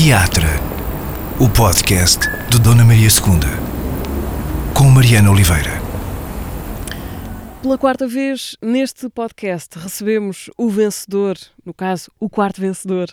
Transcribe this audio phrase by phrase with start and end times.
[0.00, 0.44] Teatro,
[1.40, 5.72] o podcast de Dona Maria II, com Mariana Oliveira.
[7.60, 13.08] Pela quarta vez neste podcast recebemos o vencedor, no caso, o quarto vencedor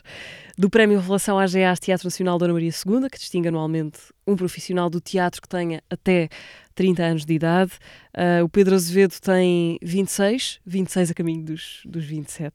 [0.55, 3.97] do Prémio Revelação AGAs Teatro Nacional Dona Maria II, que distingue anualmente
[4.27, 6.29] um profissional do teatro que tenha até
[6.75, 7.71] 30 anos de idade.
[8.13, 12.53] Uh, o Pedro Azevedo tem 26, 26 a caminho dos, dos 27.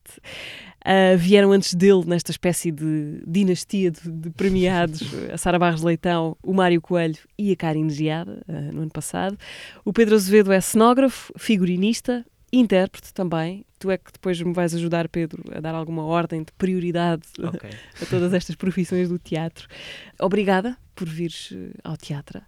[0.81, 6.37] Uh, vieram antes dele, nesta espécie de dinastia de, de premiados, a Sara Barros Leitão,
[6.43, 9.37] o Mário Coelho e a Karine Giada, uh, no ano passado.
[9.85, 13.65] O Pedro Azevedo é cenógrafo, figurinista, intérprete também.
[13.79, 17.71] Tu é que depois me vais ajudar, Pedro, a dar alguma ordem de prioridade okay.
[18.01, 19.67] a todas estas profissões do teatro.
[20.21, 22.43] Obrigada por vires ao teatro.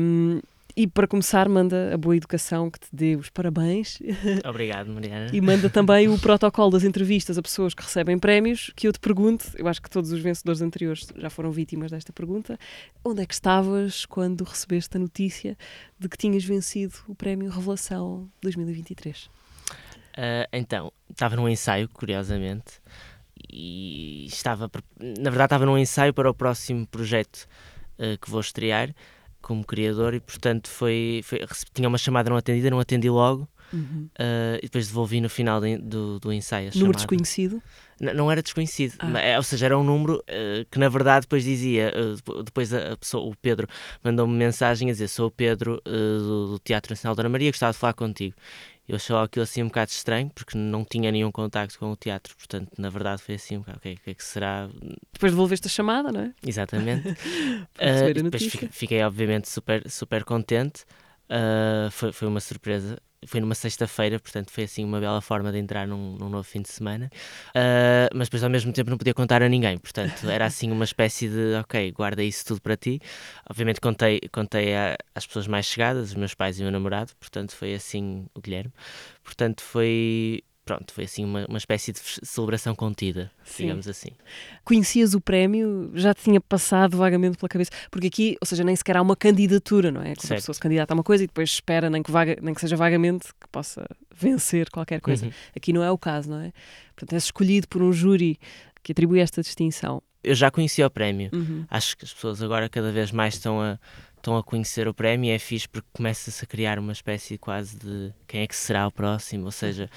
[0.00, 0.40] Um,
[0.76, 3.98] e para começar, manda a boa educação que te dê os parabéns.
[4.48, 5.30] Obrigado, Mariana.
[5.32, 9.00] e manda também o protocolo das entrevistas a pessoas que recebem prémios, que eu te
[9.00, 12.58] pergunto, eu acho que todos os vencedores anteriores já foram vítimas desta pergunta,
[13.04, 15.56] onde é que estavas quando recebeste a notícia
[15.98, 19.26] de que tinhas vencido o prémio Revelação 2023?
[20.12, 22.80] Uh, então, estava num ensaio, curiosamente,
[23.50, 24.70] e estava,
[25.00, 27.46] na verdade, estava num ensaio para o próximo projeto
[27.98, 28.94] uh, que vou estrear,
[29.42, 31.40] como criador e portanto foi, foi
[31.74, 34.08] tinha uma chamada não atendida, não atendi logo uhum.
[34.18, 36.66] uh, e depois devolvi no final de, do, do ensaio.
[36.66, 36.96] Número chamada.
[36.96, 37.62] desconhecido?
[38.00, 39.06] Não, não, era desconhecido, ah.
[39.06, 42.92] mas, ou seja, era um número uh, que na verdade depois dizia, uh, depois a,
[42.92, 43.68] a, pessoa, o Pedro
[44.02, 47.78] mandou-me mensagem a dizer sou o Pedro do, do Teatro Nacional Dona Maria, gostava de
[47.78, 48.34] falar contigo.
[48.88, 52.36] Eu achei aquilo assim um bocado estranho, porque não tinha nenhum contacto com o teatro,
[52.36, 54.68] portanto, na verdade, foi assim um bocado, ok, o que é que será?
[55.12, 56.34] Depois devolveste a chamada, não é?
[56.44, 57.08] Exatamente.
[57.78, 60.84] uh, depois fiquei, obviamente, super, super contente.
[61.32, 62.98] Uh, foi, foi uma surpresa.
[63.24, 66.60] Foi numa sexta-feira, portanto foi assim uma bela forma de entrar num, num novo fim
[66.60, 67.08] de semana,
[67.50, 70.82] uh, mas depois ao mesmo tempo não podia contar a ninguém, portanto era assim uma
[70.82, 73.00] espécie de, ok, guarda isso tudo para ti.
[73.48, 77.12] Obviamente contei, contei a, às pessoas mais chegadas, os meus pais e o meu namorado,
[77.20, 78.72] portanto foi assim o Guilherme,
[79.22, 83.64] portanto foi, pronto, foi assim uma, uma espécie de celebração contida, Sim.
[83.64, 84.10] digamos assim.
[84.64, 85.90] Conhecias o prémio?
[85.94, 87.70] Já te tinha passado vagamente pela cabeça?
[87.90, 90.14] Porque aqui, ou seja, nem sequer há uma candidatura, não é?
[90.14, 92.54] Quando a pessoa se candidata a uma coisa e depois espera, nem que, vaga, nem
[92.54, 95.26] que seja vagamente, que possa vencer qualquer coisa.
[95.26, 95.32] Uhum.
[95.54, 96.52] Aqui não é o caso, não é?
[96.96, 98.38] Portanto, és escolhido por um júri
[98.82, 100.02] que atribui esta distinção.
[100.24, 101.30] Eu já conhecia o prémio.
[101.32, 101.66] Uhum.
[101.68, 103.78] Acho que as pessoas agora cada vez mais estão a
[104.22, 107.76] estão a conhecer o prémio e é fixe porque começa-se a criar uma espécie quase
[107.76, 109.90] de quem é que será o próximo, ou seja,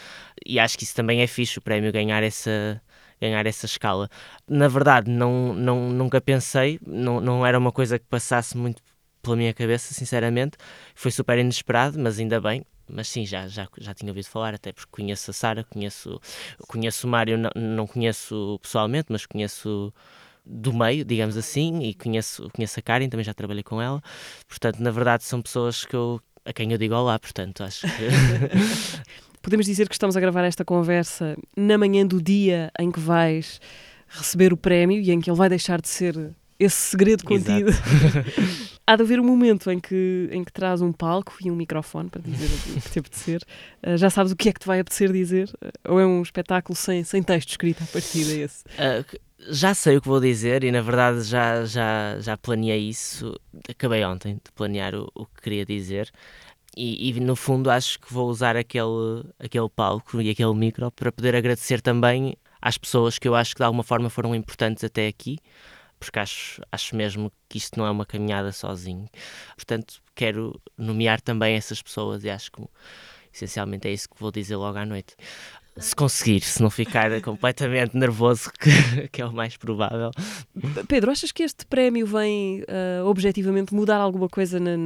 [0.46, 2.82] e acho que isso também é fixe, o prémio ganhar essa
[3.22, 4.10] ganhar essa escala.
[4.48, 8.82] Na verdade, não, não, nunca pensei, não, não era uma coisa que passasse muito
[9.22, 10.58] pela minha cabeça, sinceramente.
[10.94, 12.66] Foi super inesperado, mas ainda bem.
[12.88, 16.22] Mas sim, já, já, já tinha ouvido falar, até porque conheço a Sara, conheço,
[16.68, 19.92] conheço o Mário, não, não conheço pessoalmente, mas conheço
[20.46, 24.02] do meio, digamos assim, e conheço, conheço a Karen, também já trabalhei com ela.
[24.48, 28.06] Portanto, na verdade, são pessoas que eu, a quem eu digo olá, portanto, acho que.
[29.42, 33.62] Podemos dizer que estamos a gravar esta conversa na manhã do dia em que vais
[34.08, 37.72] receber o prémio e em que ele vai deixar de ser esse segredo contido.
[38.88, 42.10] Há de haver um momento em que, em que traz um palco e um microfone
[42.10, 43.42] para dizer o que te apetecer.
[43.86, 45.50] Uh, já sabes o que é que te vai apetecer dizer?
[45.56, 48.64] Uh, ou é um espetáculo sem, sem texto escrito a partir desse?
[48.64, 49.20] Uh,
[49.50, 53.34] já sei o que vou dizer e na verdade já, já, já planeei isso.
[53.70, 56.12] Acabei ontem de planear o, o que queria dizer.
[56.78, 61.12] E, e, no fundo acho que vou usar aquele, aquele palco e aquele micro para
[61.12, 65.08] poder agradecer também às pessoas que eu acho que de alguma forma foram importantes até
[65.08, 65.38] aqui,
[65.98, 69.08] porque acho, acho mesmo que isto não é uma caminhada sozinho.
[69.56, 72.62] Portanto, quero nomear também essas pessoas e acho que
[73.34, 75.16] essencialmente é isso que vou dizer logo à noite
[75.78, 80.12] se conseguir, se não ficar completamente nervoso, que, que, é o mais provável.
[80.88, 84.78] Pedro, achas que este prémio vem uh, objetivamente mudar alguma coisa na,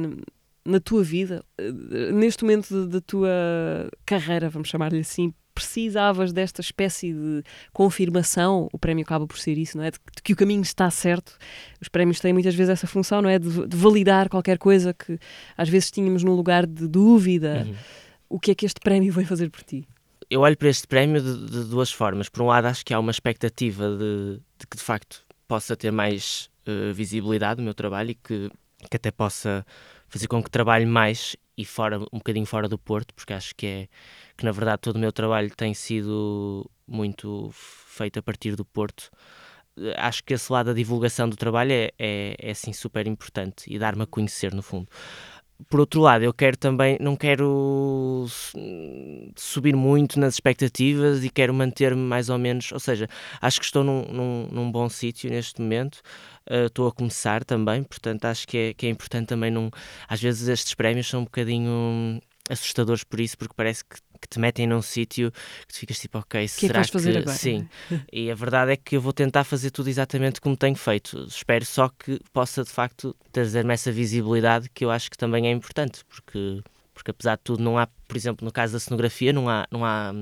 [0.64, 1.44] na tua vida?
[1.60, 3.30] Uh, neste momento da tua
[4.04, 9.76] carreira, vamos chamar-lhe assim, precisavas desta espécie de confirmação, o prémio acaba por ser isso,
[9.76, 9.90] não é?
[9.90, 11.36] De, de, que o caminho está certo.
[11.80, 13.38] Os prémios têm muitas vezes essa função, não é?
[13.38, 15.18] De, de validar qualquer coisa que
[15.56, 17.64] às vezes tínhamos num lugar de dúvida.
[17.66, 17.74] Uhum.
[18.28, 19.86] O que é que este prémio vem fazer por ti?
[20.30, 22.28] Eu olho para este prémio de, de, duas formas.
[22.28, 25.90] Por um lado, acho que há uma expectativa de, de que de facto possa ter
[25.90, 28.48] mais uh, visibilidade no meu trabalho e que,
[28.88, 29.66] que até possa
[30.08, 33.66] fazer com que trabalhe mais e fora um bocadinho fora do Porto, porque acho que
[33.66, 33.88] é
[34.36, 39.10] que na verdade todo o meu trabalho tem sido muito feito a partir do Porto.
[39.76, 43.64] Eh, acho que esse lado da divulgação do trabalho é, é, é assim super importante
[43.72, 44.88] e dar-me a conhecer no fundo.
[45.68, 48.26] Por outro lado, eu quero também, não quero
[49.36, 53.08] subir muito nas expectativas e quero manter-me mais ou menos, ou seja,
[53.40, 55.96] acho que estou num, num, num bom sítio neste momento,
[56.50, 59.70] uh, estou a começar também, portanto acho que é, que é importante também, não,
[60.08, 62.20] às vezes estes prémios são um bocadinho
[62.50, 65.32] assustadores por isso, porque parece que que te metem num sítio
[65.66, 67.36] que tu ficas tipo, ok, que será é que, fazer agora?
[67.36, 67.66] Sim.
[68.12, 71.24] e a verdade é que eu vou tentar fazer tudo exatamente como tenho feito.
[71.26, 75.50] Espero só que possa de facto trazer-me essa visibilidade que eu acho que também é
[75.50, 76.62] importante, porque
[76.92, 79.86] porque apesar de tudo não há, por exemplo, no caso da cenografia, não há, não
[79.86, 80.12] há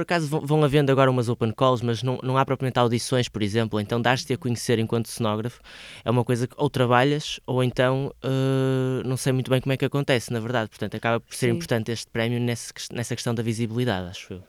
[0.00, 3.42] por acaso vão havendo agora umas open calls, mas não, não há propriamente audições, por
[3.42, 3.78] exemplo.
[3.78, 5.60] Então, dar-te a conhecer enquanto cenógrafo
[6.02, 9.76] é uma coisa que ou trabalhas ou então uh, não sei muito bem como é
[9.76, 10.70] que acontece, na verdade.
[10.70, 11.52] Portanto, acaba por ser Sim.
[11.52, 14.42] importante este prémio nesse, nessa questão da visibilidade, acho eu.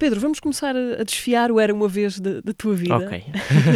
[0.00, 2.96] Pedro, vamos começar a desfiar o Era Uma Vez da tua vida.
[2.96, 3.22] Ok.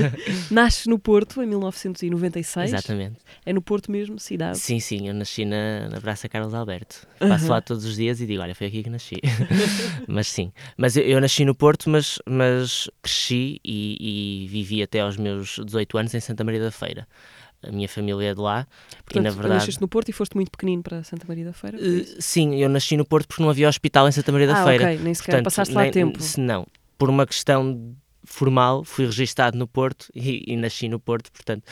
[0.50, 2.72] Nasces no Porto em 1996.
[2.72, 3.16] Exatamente.
[3.44, 4.56] É no Porto mesmo, cidade?
[4.58, 5.06] Sim, sim.
[5.06, 7.06] Eu nasci na, na Praça Carlos Alberto.
[7.18, 9.16] Passo lá todos os dias e digo, olha, foi aqui que nasci.
[10.08, 10.50] mas sim.
[10.78, 15.60] Mas eu, eu, nasci no Porto, mas, mas cresci e, e vivi até aos meus
[15.62, 17.06] 18 anos em Santa Maria da Feira
[17.66, 18.66] a minha família é de lá.
[19.04, 19.54] Portanto, e na verdade.
[19.54, 21.78] Nasceste no Porto e foste muito pequenino para Santa Maria da Feira?
[21.78, 24.64] Uh, sim, eu nasci no Porto porque não havia hospital em Santa Maria da ah,
[24.64, 24.84] Feira.
[24.84, 26.18] Ok, nem sequer Portanto, passaste lá nem, tempo.
[26.38, 26.66] Não,
[26.98, 31.64] por uma questão formal, fui registado no Porto e, e nasci no Porto, portanto,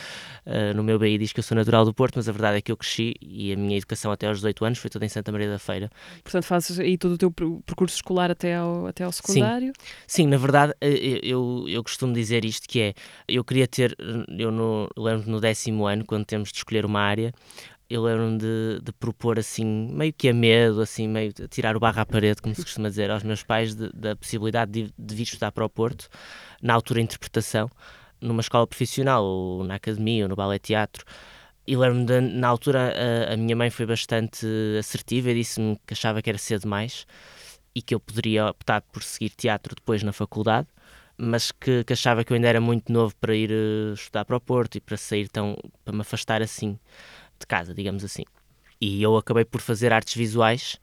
[0.45, 2.61] uh, no meu BI diz que eu sou natural do Porto, mas a verdade é
[2.61, 5.31] que eu cresci e a minha educação até aos 18 anos foi toda em Santa
[5.31, 5.89] Maria da Feira.
[6.23, 9.73] Portanto, fazes aí todo o teu percurso escolar até ao, até ao secundário?
[10.07, 12.93] Sim, Sim na verdade, eh, eu, eu costumo dizer isto, que é,
[13.27, 13.95] eu queria ter,
[14.37, 17.33] eu no, lembro no décimo ano, quando temos de escolher uma área,
[17.93, 21.99] eu lembro-me de, de, propor assim, meio que a medo, assim, meio tirar o barro
[22.01, 25.23] à parede, como se costuma dizer, aos meus pais de, da possibilidade de, de vir
[25.23, 26.09] estudar para o Porto,
[26.61, 27.69] na altura interpretação,
[28.19, 31.05] numa escola profissional, ou na academia, ou no ballet teatro.
[31.67, 32.93] E lembro-me, na altura,
[33.29, 34.47] a, a, minha mãe foi bastante
[34.79, 37.05] assertiva e disse-me que achava que era cedo demais
[37.75, 40.67] e que eu poderia optar por seguir teatro depois na faculdade,
[41.17, 44.35] mas que, que achava que eu ainda era muito novo para ir uh, estudar para
[44.37, 45.55] o Porto e para sair tão,
[45.85, 46.79] para me afastar assim
[47.43, 48.23] de casa, digamos assim.
[48.79, 50.77] E eu acabei por fazer artes visuais,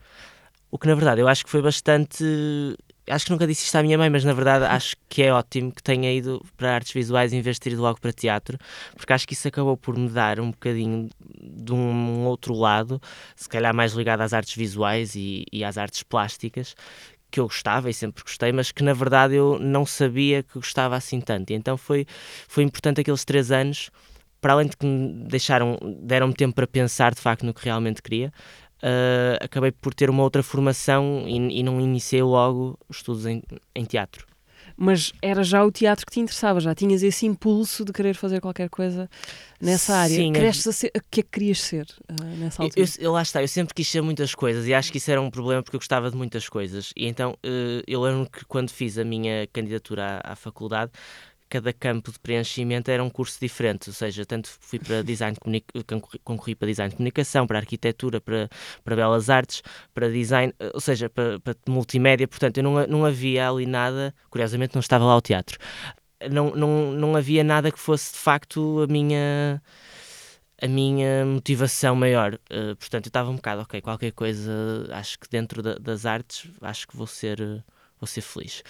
[0.70, 2.24] o que na verdade eu acho que foi bastante.
[3.08, 5.72] Acho que nunca disse isto à minha mãe, mas na verdade acho que é ótimo
[5.72, 8.56] que tenha ido para artes visuais em vez de ter ido logo para teatro,
[8.94, 11.10] porque acho que isso acabou por me dar um bocadinho
[11.42, 13.02] de um outro lado,
[13.34, 16.76] se calhar mais ligado às artes visuais e, e às artes plásticas,
[17.30, 20.96] que eu gostava e sempre gostei, mas que na verdade eu não sabia que gostava
[20.96, 21.50] assim tanto.
[21.50, 22.06] E então foi,
[22.48, 23.90] foi importante aqueles três anos
[24.40, 28.02] para além de que me deixaram, deram-me tempo para pensar de facto no que realmente
[28.02, 28.32] queria,
[28.82, 33.42] uh, acabei por ter uma outra formação e, e não iniciei logo estudos em,
[33.74, 34.26] em, teatro.
[34.76, 38.40] Mas era já o teatro que te interessava, já tinhas esse impulso de querer fazer
[38.40, 39.10] qualquer coisa
[39.60, 40.16] nessa área.
[40.16, 42.80] Sim, a ser, o que é que querias ser uh, nessa altura?
[42.80, 45.20] Eu, eu, lá está, eu sempre quis ser muitas coisas e acho que isso era
[45.20, 46.92] um problema porque eu gostava de muitas coisas.
[46.96, 50.92] E então uh, eu lembro que quando fiz a minha candidatura à, à faculdade,
[51.50, 55.64] cada campo de preenchimento era um curso diferente, ou seja, tanto fui para design de
[56.24, 58.48] concorri para design de comunicação, para arquitetura, para,
[58.84, 59.62] para belas artes,
[59.92, 64.14] para design, eh, ou seja, para, para multimédia, portanto, eu não, não havia ali nada,
[64.30, 65.58] curiosamente não estava lá o teatro,
[66.30, 69.60] não, não, não havia nada que fosse de facto a minha
[70.62, 72.34] a minha motivação maior.
[72.34, 74.52] Uh, portanto, eu estava um bocado, ok, qualquer coisa,
[74.90, 77.38] acho que dentro da, das artes, acho que vou ser,
[77.98, 78.62] vou ser feliz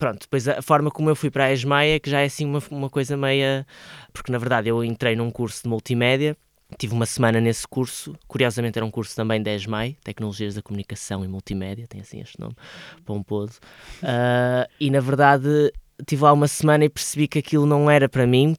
[0.00, 2.60] pronto, depois a forma como eu fui para a ESMAIA, que já é assim uma,
[2.70, 3.66] uma coisa meia.
[4.12, 6.36] Porque na verdade eu entrei num curso de multimédia,
[6.78, 11.22] tive uma semana nesse curso, curiosamente era um curso também da ESMAI, Tecnologias da Comunicação
[11.22, 12.56] e Multimédia, tem assim este nome
[13.04, 13.60] pomposo.
[14.02, 15.70] Uh, e na verdade
[16.06, 18.56] tive lá uma semana e percebi que aquilo não era para mim.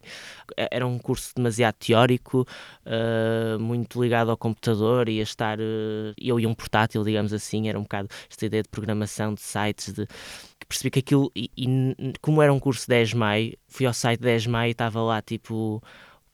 [0.57, 2.45] Era um curso demasiado teórico,
[2.85, 7.79] uh, muito ligado ao computador, ia estar uh, eu e um portátil, digamos assim, era
[7.79, 10.07] um bocado esta ideia de programação de sites, de
[10.67, 14.47] percebi que aquilo, e, e, como era um curso 10 Maio, fui ao site 10
[14.47, 15.81] Maio e estava lá tipo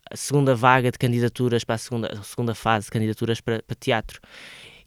[0.10, 3.76] a segunda vaga de candidaturas para a segunda, a segunda fase de candidaturas para, para
[3.76, 4.22] teatro.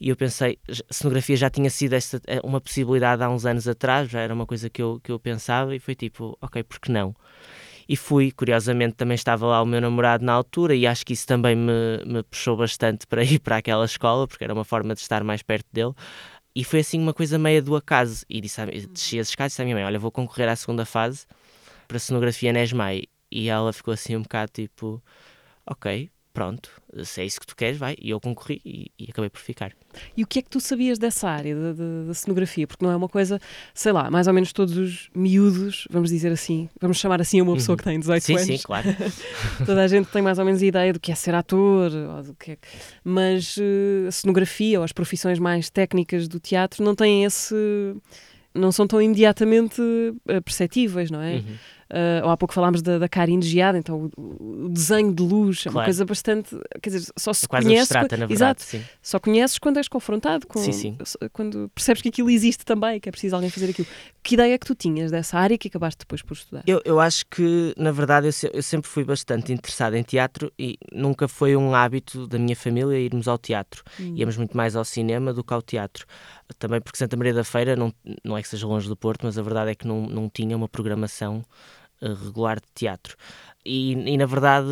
[0.00, 3.68] E eu pensei, a cenografia já tinha sido esta, eh, uma possibilidade há uns anos
[3.68, 6.80] atrás, já era uma coisa que eu, que eu pensava, e foi tipo, ok, por
[6.80, 7.14] que não?
[7.88, 11.26] E fui, curiosamente também estava lá o meu namorado na altura, e acho que isso
[11.26, 15.00] também me, me puxou bastante para ir para aquela escola, porque era uma forma de
[15.00, 15.92] estar mais perto dele.
[16.54, 18.24] E foi assim uma coisa meia do acaso.
[18.28, 20.84] E disse, desci as escadas e disse à minha mãe: Olha, vou concorrer à segunda
[20.84, 21.26] fase
[21.86, 23.04] para a cenografia Nesmai.
[23.30, 25.02] E ela ficou assim um bocado tipo:
[25.66, 26.70] Ok, pronto,
[27.04, 27.96] se é isso que tu queres, vai.
[28.00, 29.72] E eu concorri e, e acabei por ficar.
[30.16, 31.54] E o que é que tu sabias dessa área
[32.06, 32.66] da cenografia?
[32.66, 33.40] Porque não é uma coisa,
[33.74, 37.42] sei lá, mais ou menos todos os miúdos, vamos dizer assim, vamos chamar assim a
[37.42, 37.78] uma pessoa uhum.
[37.78, 38.46] que tem 18 sim, anos.
[38.46, 38.88] Sim, sim, claro.
[39.66, 42.34] Toda a gente tem mais ou menos ideia do que é ser ator, ou do
[42.34, 42.58] que é...
[43.04, 47.54] mas uh, a cenografia ou as profissões mais técnicas do teatro não têm esse.
[48.54, 51.36] não são tão imediatamente uh, perceptíveis, não é?
[51.36, 51.56] Uhum.
[51.90, 55.64] Uh, ou há pouco falámos da, da Karine Geada, então o, o, desenho de luz
[55.66, 56.56] é uma coisa bastante.
[56.80, 57.82] Quer dizer, só se é quase conhece.
[57.82, 58.84] Abstrata, na verdade, exato, sim.
[59.02, 60.60] Só conheces quando és confrontado com.
[60.60, 60.98] Sim, sim.
[61.32, 63.88] Quando percebes que aquilo existe também, que é preciso alguém fazer aquilo.
[64.22, 66.62] Que ideia é que tu tinhas dessa área que acabaste depois por estudar?
[66.64, 70.78] Eu, eu acho que, na verdade, eu, eu sempre fui bastante interessado em teatro e
[70.92, 73.82] nunca foi um hábito da minha família irmos ao teatro.
[73.98, 74.14] Hum.
[74.16, 76.06] Íamos muito mais ao cinema do que ao teatro.
[76.58, 77.92] Também porque Santa Maria da Feira não,
[78.24, 80.56] não é que seja longe do Porto, mas a verdade é que não, não tinha
[80.56, 81.44] uma programação
[82.02, 83.16] regular de teatro.
[83.64, 84.68] E, e na verdade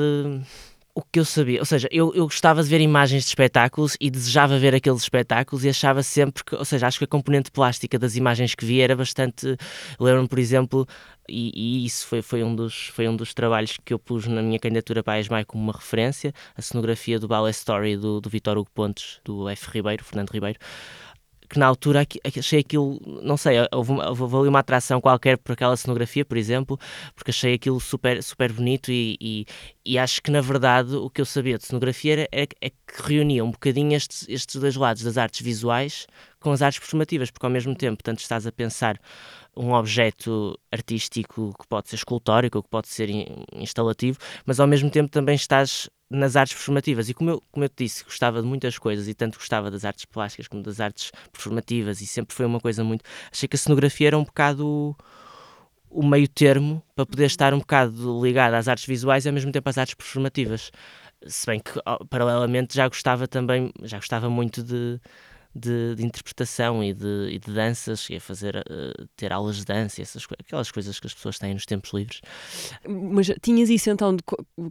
[0.99, 4.11] o que eu sabia, ou seja, eu, eu gostava de ver imagens de espetáculos e
[4.11, 7.97] desejava ver aqueles espetáculos e achava sempre que, ou seja, acho que a componente plástica
[7.97, 9.57] das imagens que via era bastante.
[10.01, 10.89] Lembro-me, por exemplo,
[11.29, 14.43] e, e, isso foi, foi, um dos, foi um dos trabalhos que eu pus na
[14.43, 18.29] minha candidatura para a ESMAI como uma referência, a cenografia do Ballet Story do, do
[18.29, 19.71] Vitor Hugo Pontes, do F.
[19.71, 20.59] Ribeiro, Fernando Ribeiro
[21.49, 25.77] que na altura achei aquilo, não sei, houve, houve ali uma atração qualquer por aquela
[25.77, 26.79] cenografia, por exemplo,
[27.15, 29.47] porque achei aquilo super, super bonito e, e,
[29.85, 33.45] e acho que na verdade o que eu sabia de cenografia é, é que reunia
[33.45, 36.07] um bocadinho estes, estes dois lados das artes visuais
[36.41, 38.99] com as artes performativas, porque ao mesmo tempo, tanto estás a pensar
[39.57, 43.09] um objeto artístico que pode ser escultórico, que pode ser
[43.53, 47.09] instalativo, mas ao mesmo tempo também estás nas artes performativas.
[47.09, 49.85] E como eu, como eu te disse, gostava de muitas coisas e tanto gostava das
[49.85, 53.05] artes plásticas como das artes performativas e sempre foi uma coisa muito.
[53.33, 54.97] Achei que a cenografia era um bocado
[55.91, 59.51] o meio termo para poder estar um bocado ligado às artes visuais e ao mesmo
[59.53, 60.71] tempo às artes performativas.
[61.27, 61.73] Se bem que,
[62.11, 65.01] paralelamente, já gostava também, já gostava muito de
[65.55, 69.65] de, de interpretação e de, e de danças, e a fazer, uh, ter aulas de
[69.65, 72.21] dança, essas, aquelas coisas que as pessoas têm nos tempos livres.
[72.87, 74.23] Mas tinhas isso então, de,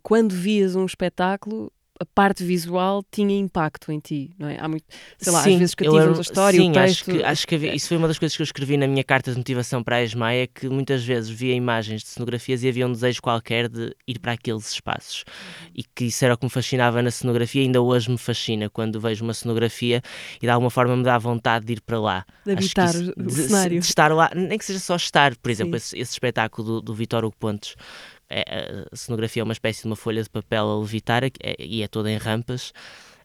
[0.02, 4.58] quando vias um espetáculo, a parte visual tinha impacto em ti, não é?
[4.60, 4.86] Há muito,
[5.18, 6.86] sei lá, sim, às vezes cativam a história, sim, o texto...
[6.86, 9.04] acho que, acho que havia, isso foi uma das coisas que eu escrevi na minha
[9.04, 12.70] carta de motivação para a ESMAI, é que muitas vezes via imagens de cenografias e
[12.70, 15.24] havia um desejo qualquer de ir para aqueles espaços.
[15.74, 19.00] E que isso era o que me fascinava na cenografia, ainda hoje me fascina quando
[19.00, 20.02] vejo uma cenografia
[20.42, 22.26] e de alguma forma me dá vontade de ir para lá.
[22.46, 23.80] De habitar isso, o de, cenário.
[23.80, 26.94] De estar lá, nem que seja só estar, por exemplo, esse, esse, espetáculo do, do
[26.94, 27.76] Vitor Hugo Pontes,
[28.30, 31.82] é, a cenografia é uma espécie de uma folha de papel a levitar é, e
[31.84, 32.74] é toda em rampas.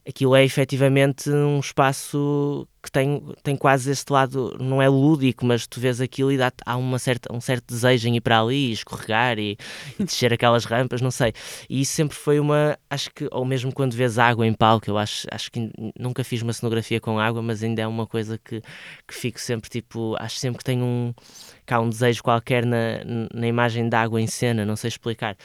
[0.07, 5.69] Aquilo é efetivamente um espaço que tem, tem quase este lado, não é lúdico, mas
[5.69, 8.71] tu vês aquilo e dá há uma certa, um certo desejo em ir para ali,
[8.71, 9.57] e escorregar e,
[10.01, 11.33] e descer aquelas rampas, não sei.
[11.71, 14.99] E isso sempre foi uma, acho que, ou mesmo quando vês água em palco, eu
[14.99, 18.61] acho, acho que nunca fiz uma cenografia com água, mas ainda é uma coisa que,
[19.07, 21.15] que fico sempre tipo, acho sempre que tem um,
[21.65, 25.37] que há um desejo qualquer na, na imagem da água em cena, não sei explicar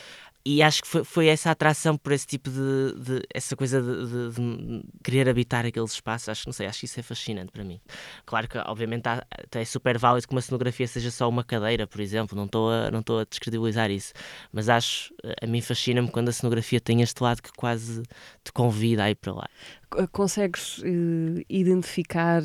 [0.50, 4.08] e acho que foi, foi, essa atração por esse tipo de, de essa coisa de,
[4.08, 7.52] de, de, querer habitar aqueles espaços, acho que não sei, acho que isso é fascinante
[7.52, 7.82] para mim.
[8.26, 12.00] Claro que obviamente há, é super válido que uma cenografia seja só uma cadeira, por
[12.00, 14.14] exemplo, não estou a, não estou a descredibilizar isso,
[14.50, 18.04] mas acho, a mim fascina-me quando a cenografia tem este lado que quase
[18.42, 19.50] te convida a ir para lá.
[20.14, 22.42] Consegues uh, identificar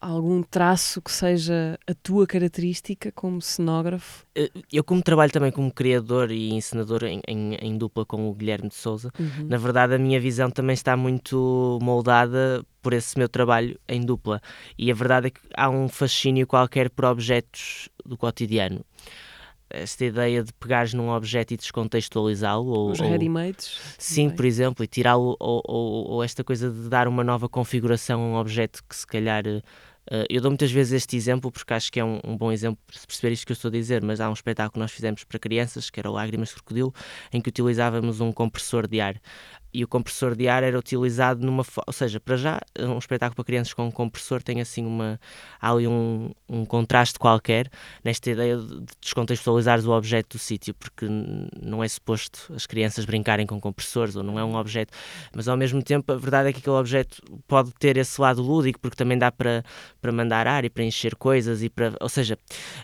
[0.00, 4.24] algum traço que seja a tua característica como cenógrafo?
[4.34, 8.34] Eh, eu, como trabalho também como criador e ensinador em, em, em dupla com o
[8.34, 9.46] Guilherme de Souza, uhum.
[9.48, 14.40] na verdade a minha visão também está muito moldada por esse meu trabalho em dupla.
[14.78, 18.84] E a verdade é que há um fascínio qualquer por objetos do cotidiano
[19.72, 22.90] esta ideia de pegares num objeto e descontextualizá-lo.
[22.90, 23.94] Os ready-mades.
[23.96, 28.20] Sim, por exemplo, e tirá-lo, ou, ou, ou, esta coisa de dar uma nova configuração
[28.20, 29.62] a um objeto que se calhar Uh,
[30.28, 32.98] eu dou muitas vezes este exemplo porque acho que é um, um, bom exemplo para
[33.06, 35.38] perceber isto que eu estou a dizer, mas há um espetáculo que nós fizemos para
[35.38, 36.92] crianças, que era Lágrimas de Crocodilo,
[37.32, 39.20] em que utilizávamos um compressor de ar
[39.72, 41.64] e o compressor de ar era utilizado numa.
[41.86, 45.20] Ou seja, para já, um espetáculo para crianças com um compressor tem assim uma.
[45.60, 47.70] Há ali um, um contraste qualquer
[48.02, 53.46] nesta ideia de descontextualizar o objeto do sítio, porque não é suposto as crianças brincarem
[53.46, 54.92] com compressores ou não é um objeto,
[55.34, 58.80] mas ao mesmo tempo a verdade é que aquele objeto pode ter esse lado lúdico,
[58.80, 59.64] porque também dá para,
[60.00, 61.94] para mandar ar e para encher coisas e para.
[62.00, 62.38] Ou seja,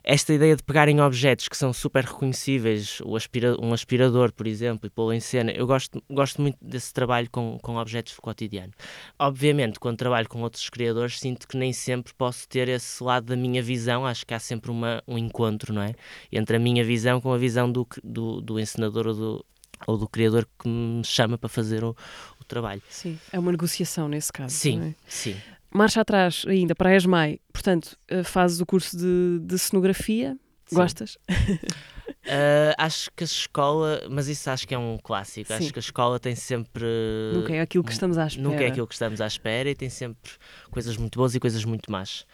[0.05, 4.91] esta ideia de pegarem objetos que são super reconhecíveis, aspira, um aspirador, por exemplo, e
[4.91, 8.73] pô-lo em cena, eu gosto, gosto muito desse trabalho com, com objetos do cotidiano.
[9.19, 13.37] Obviamente, quando trabalho com outros criadores, sinto que nem sempre posso ter esse lado da
[13.37, 15.95] minha visão, acho que há sempre uma, um encontro, não é?
[16.31, 19.47] Entre a minha visão com a visão do, do, do encenador ou do,
[19.87, 21.97] ou do criador que me chama para fazer o,
[22.41, 22.83] o trabalho.
[22.89, 24.55] Sim, é uma negociação nesse caso.
[24.55, 24.95] Sim, é?
[25.07, 25.37] sim.
[25.77, 30.75] Marcha atrás ainda para a ESMAI, portanto, eh, fazes o curso de, de cenografia, Sim.
[30.75, 31.19] gostas?
[31.29, 35.49] Uh, acho que a escola, mas isso acho que é um clássico.
[35.49, 35.55] Sim.
[35.55, 36.87] Acho que a escola tem sempre.
[37.35, 38.49] Nunca é aquilo que estamos à espera.
[38.49, 40.33] Nunca é aquilo que estamos à espera e tem sempre
[40.71, 42.25] coisas muito boas e coisas muito más.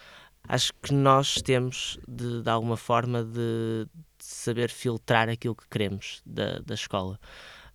[0.49, 6.23] Acho que nós temos, de, de alguma forma, de, de saber filtrar aquilo que queremos
[6.25, 7.19] da, da escola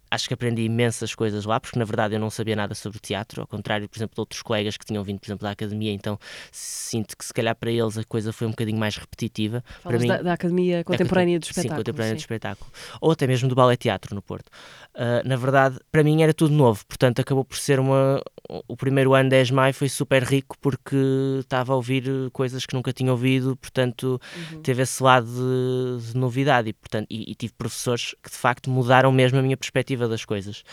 [0.10, 3.42] acho que aprendi imensas coisas lá, porque na verdade eu não sabia nada sobre teatro,
[3.42, 6.18] ao contrário, por exemplo, de outros colegas que tinham vindo, por exemplo, da academia, então
[6.52, 9.64] sinto que se calhar para eles a coisa foi um bocadinho mais repetitiva.
[9.82, 11.80] Falas para mim, da, da Academia Contemporânea do Sim, Espetáculo.
[11.80, 12.24] contemporânea do sim.
[12.24, 12.72] espetáculo.
[13.02, 14.48] Ou até mesmo do Ballet Teatro no Porto.
[14.96, 18.22] Uh, na verdade, para mim era tudo novo, portanto acabou por ser uma.
[18.68, 20.96] O primeiro ano 10 de maio foi super rico porque
[21.40, 24.20] estava a ouvir coisas que nunca tinha ouvido, portanto
[24.52, 24.62] Uhum.
[24.62, 28.70] teve esse lado de, de novidade e, portanto, e, e tive professores que de facto
[28.70, 30.64] mudaram mesmo a minha perspectiva das coisas.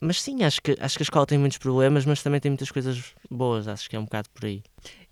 [0.00, 2.70] Mas sim, acho que, acho que a escola tem muitos problemas, mas também tem muitas
[2.72, 4.60] coisas boas, acho que é um bocado por aí.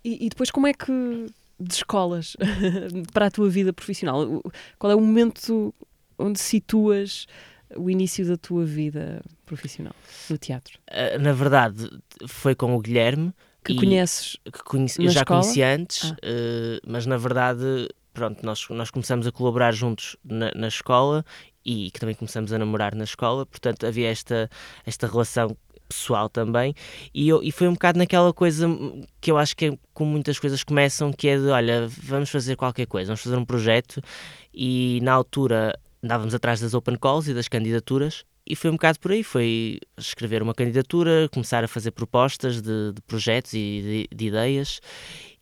[0.02, 1.26] E, e depois como é que
[1.60, 2.36] descolas
[3.12, 4.42] para a tua vida profissional?
[4.78, 5.72] Qual é o momento
[6.18, 7.26] onde situas
[7.76, 9.94] o início da tua vida profissional
[10.30, 10.78] no teatro?
[10.90, 11.88] Uh, na verdade,
[12.26, 15.42] foi com o Guilherme, Que conheces que conheci, eu já escola?
[15.42, 16.16] conheci antes, Ah.
[16.22, 21.24] eh, mas na verdade, pronto, nós, nós começamos a colaborar juntos na, na escola
[21.64, 24.50] e que também começamos a namorar na escola, portanto havia esta,
[24.86, 25.56] esta relação
[25.88, 26.74] pessoal também.
[27.14, 28.68] E, eu, e foi um bocado naquela coisa
[29.20, 32.56] que eu acho que é como muitas coisas começam que é de, olha, vamos fazer
[32.56, 34.00] qualquer coisa, vamos fazer um projeto.
[34.52, 38.98] E na altura andávamos atrás das open calls e das candidaturas e foi um bocado
[38.98, 44.16] por aí, foi escrever uma candidatura, começar a fazer propostas de, de projetos e de,
[44.16, 44.80] de ideias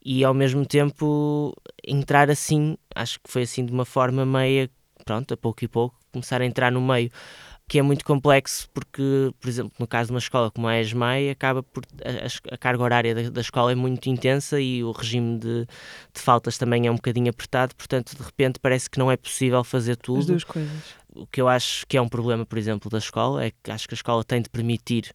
[0.03, 1.53] e ao mesmo tempo
[1.85, 4.69] entrar assim, acho que foi assim de uma forma meia,
[5.05, 7.11] pronto, a pouco e pouco, começar a entrar no meio,
[7.67, 11.29] que é muito complexo porque, por exemplo, no caso de uma escola como a ESMAI,
[11.29, 15.37] acaba por a, a carga horária da, da, escola é muito intensa e o regime
[15.37, 15.65] de,
[16.13, 19.63] de, faltas também é um bocadinho apertado, portanto, de repente parece que não é possível
[19.63, 20.19] fazer tudo.
[20.19, 20.83] As duas coisas.
[21.13, 23.87] O que eu acho que é um problema, por exemplo, da escola é que acho
[23.87, 25.13] que a escola tem de permitir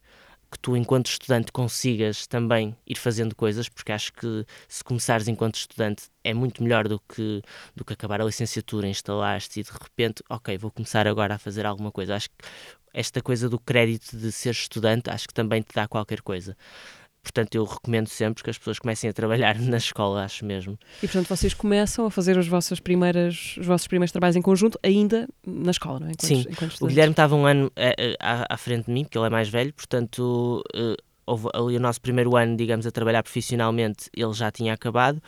[0.53, 5.55] que tu, enquanto estudante, consigas também ir fazendo coisas, porque acho que se começares enquanto
[5.55, 7.41] estudante é muito melhor do que,
[7.75, 11.65] do que acabar a licenciatura, instalaste e de repente, ok, vou começar agora a fazer
[11.65, 12.15] alguma coisa.
[12.15, 12.35] Acho que
[12.93, 16.55] esta coisa do crédito de ser estudante, acho que também te dá qualquer coisa.
[17.23, 20.77] Portanto, eu recomendo sempre que as pessoas comecem a trabalhar na escola, acho mesmo.
[21.01, 24.77] E, portanto, vocês começam a fazer as vossas primeiras, os vossos primeiros trabalhos em conjunto
[24.83, 26.11] ainda na escola, não é?
[26.11, 27.71] Enquanto, Sim, enquanto o Guilherme estava um ano
[28.19, 31.79] à, à, frente de mim, porque ele é mais velho, portanto, uh, houve ali o
[31.79, 35.21] nosso primeiro ano, digamos, a trabalhar profissionalmente, ele já tinha acabado.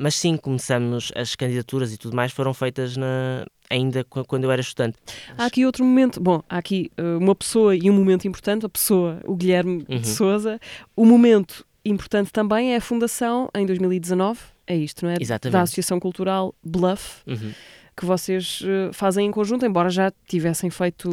[0.00, 4.60] Mas sim, começamos, as candidaturas e tudo mais foram feitas na, ainda quando eu era
[4.60, 4.96] estudante.
[5.36, 8.68] Há aqui outro momento, bom, há aqui uh, uma pessoa e um momento importante, a
[8.68, 9.98] pessoa, o Guilherme uhum.
[9.98, 10.58] de Souza.
[10.96, 15.16] O momento importante também é a fundação, em 2019, é isto, não é?
[15.20, 15.52] Exatamente.
[15.52, 17.20] Da Associação Cultural Bluff.
[17.26, 17.52] Uhum.
[18.00, 21.10] Que vocês uh, fazem em conjunto, embora já tivessem feito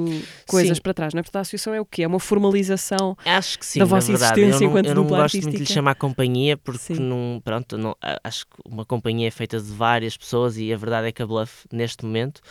[0.48, 0.82] coisas Sim.
[0.82, 1.22] para trás, não é?
[1.22, 2.04] Portanto, a associação é o quê?
[2.04, 4.40] É uma formalização acho que sim, da vossa verdade.
[4.40, 5.48] existência eu não, enquanto eu não gosto artística.
[5.48, 7.02] muito de lhe chamar companhia porque Sim.
[7.02, 11.08] não, pronto, não, acho que uma companhia é feita de várias pessoas e a verdade
[11.10, 12.42] é que a Bluff, neste momento,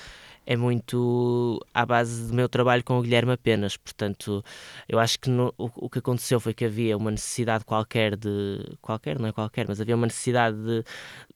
[0.46, 3.77] é muito à base do meu trabalho com o Guilherme apenas.
[3.77, 4.44] Portanto,
[4.88, 8.64] eu acho que no, o, o, que aconteceu foi que havia uma necessidade qualquer de.
[8.81, 10.85] qualquer, não é qualquer, mas havia uma necessidade de,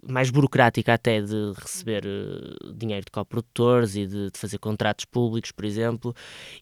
[0.09, 5.53] mais burocrática até de receber uh, dinheiro de coprodutores e de, de, fazer contratos públicos,
[5.53, 6.15] por exemplo.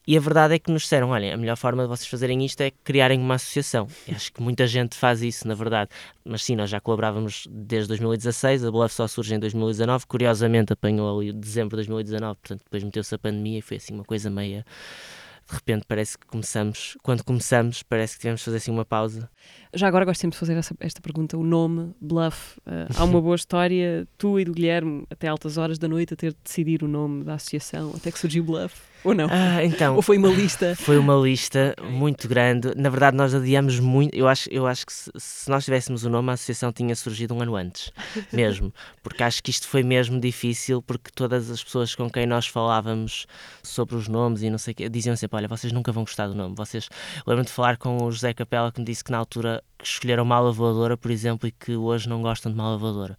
[0.06, 2.60] E a verdade é que nos disseram: olha, a melhor forma de vocês fazerem isto
[2.60, 3.86] é criarem uma associação.
[4.06, 5.90] E acho que muita gente faz isso, na verdade.
[6.24, 10.06] Mas sim, nós já colaborávamos desde 2016, a Bluff só surge em 2019.
[10.06, 14.04] Curiosamente, apanhou ali dezembro de 2019 portanto depois meteu-se a pandemia e foi assim uma
[14.04, 14.64] coisa meia
[15.48, 19.30] de repente parece que começamos quando começamos parece que tivemos de fazer assim uma pausa
[19.74, 23.20] já agora gosto sempre de fazer essa, esta pergunta o nome, Bluff, uh, há uma
[23.22, 26.82] boa história tu e do Guilherme até altas horas da noite a ter de decidir
[26.82, 29.28] o nome da associação até que surgiu Bluff ou não?
[29.30, 30.74] Ah, então, ou foi uma lista?
[30.78, 32.72] Foi uma lista muito grande.
[32.76, 34.14] Na verdade, nós adiamos muito.
[34.14, 37.34] Eu acho, eu acho que se, se, nós tivéssemos o nome, a associação tinha surgido
[37.34, 37.92] um ano antes,
[38.32, 38.72] mesmo.
[39.02, 43.26] Porque acho que isto foi mesmo difícil, porque todas as pessoas com quem nós falávamos
[43.62, 46.26] sobre os nomes e não sei o quê, diziam sempre: olha, vocês nunca vão gostar
[46.26, 46.54] do nome.
[46.56, 46.88] Vocês.
[47.26, 50.24] Lembro de falar com o José Capela que me disse que na altura que escolheram
[50.24, 53.16] mala voadora, por exemplo, e que hoje não gostam de mala voadora.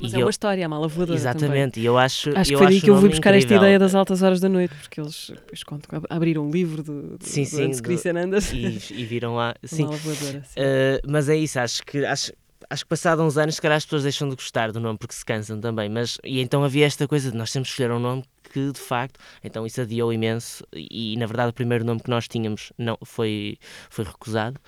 [0.00, 1.18] Mas e é uma história, a mala voadora.
[1.18, 1.82] Exatamente, também.
[1.82, 2.30] e eu acho.
[2.36, 3.56] Acho que eu foi daí que eu fui buscar incrível.
[3.56, 7.18] esta ideia das altas horas da noite, porque eles depois contam, abriram um livro do,
[7.18, 8.60] do, sim, do sim, Hans Christian Andersen.
[8.60, 9.54] E, e, viram lá.
[9.64, 9.84] Sim.
[9.84, 10.60] Mala voadora, sim.
[10.60, 12.04] Uh, mas é isso, acho que.
[12.04, 12.32] Acho,
[12.70, 15.14] acho que passados uns anos, se calhar as pessoas deixam de gostar do nome porque
[15.14, 17.98] se cansam também, mas e então havia esta coisa de nós temos que escolher um
[17.98, 22.00] nome que de facto, então isso adiou imenso e, e na verdade o primeiro nome
[22.00, 23.58] que nós tínhamos não foi,
[23.90, 24.60] foi recusado.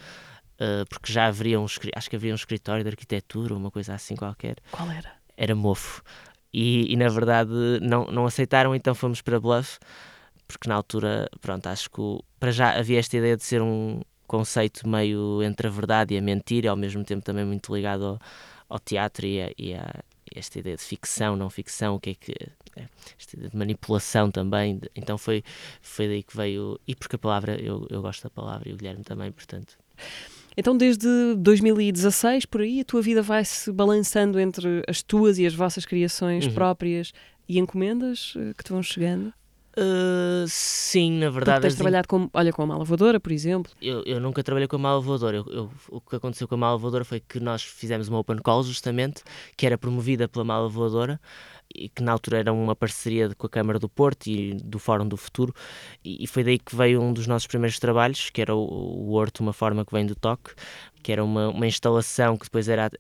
[0.61, 4.15] Uh, porque já haveria um, acho que havia um escritório de arquitetura, uma coisa assim
[4.15, 4.57] qualquer.
[4.71, 5.11] Qual era?
[5.37, 6.03] Era mofo.
[6.53, 9.79] E, e na verdade não, não aceitaram, então fomos para Bluff,
[10.47, 14.01] porque na altura, pronto, acho que o, para já havia esta ideia de ser um,
[14.31, 18.05] conceito meio entre a verdade e a mentira, e ao mesmo tempo também muito ligado
[18.05, 18.19] ao,
[18.69, 22.15] ao teatro e a, e a, esta ideia de ficção, não ficção, o que é
[22.15, 22.33] que.
[22.77, 22.87] É,
[23.19, 24.81] esta ideia de manipulação também.
[24.95, 25.43] Então foi,
[25.83, 26.81] foi daí que veio.
[26.87, 29.77] E porque a palavra, eu, eu gosto da palavra e o Guilherme também, portanto.
[30.61, 35.55] Então, desde 2016, por aí, a tua vida vai-se balançando entre as tuas e as
[35.55, 36.53] vossas criações uhum.
[36.53, 37.13] próprias
[37.49, 39.33] e encomendas eh, que te vão chegando?
[39.75, 41.61] Uh, sim, na verdade.
[41.61, 43.73] Porque tens trabalhado com, olha, com a mala voadora, por exemplo.
[43.81, 45.39] Eu, eu nunca trabalhei com a mala voadora.
[45.39, 48.37] Eu, eu, o que aconteceu com a mala voadora foi que nós fizemos uma open
[48.37, 49.23] call, justamente,
[49.57, 51.19] que era promovida pela mala voadora
[51.75, 55.07] e que na altura era uma parceria com a Câmara do Porto e do Fórum
[55.07, 55.55] do Futuro,
[56.05, 59.43] e, foi daí que veio um dos nossos primeiros trabalhos, que era o, o Horto,
[59.43, 60.53] uma forma que vem do toque,
[61.03, 62.91] que era uma, uma instalação que depois era,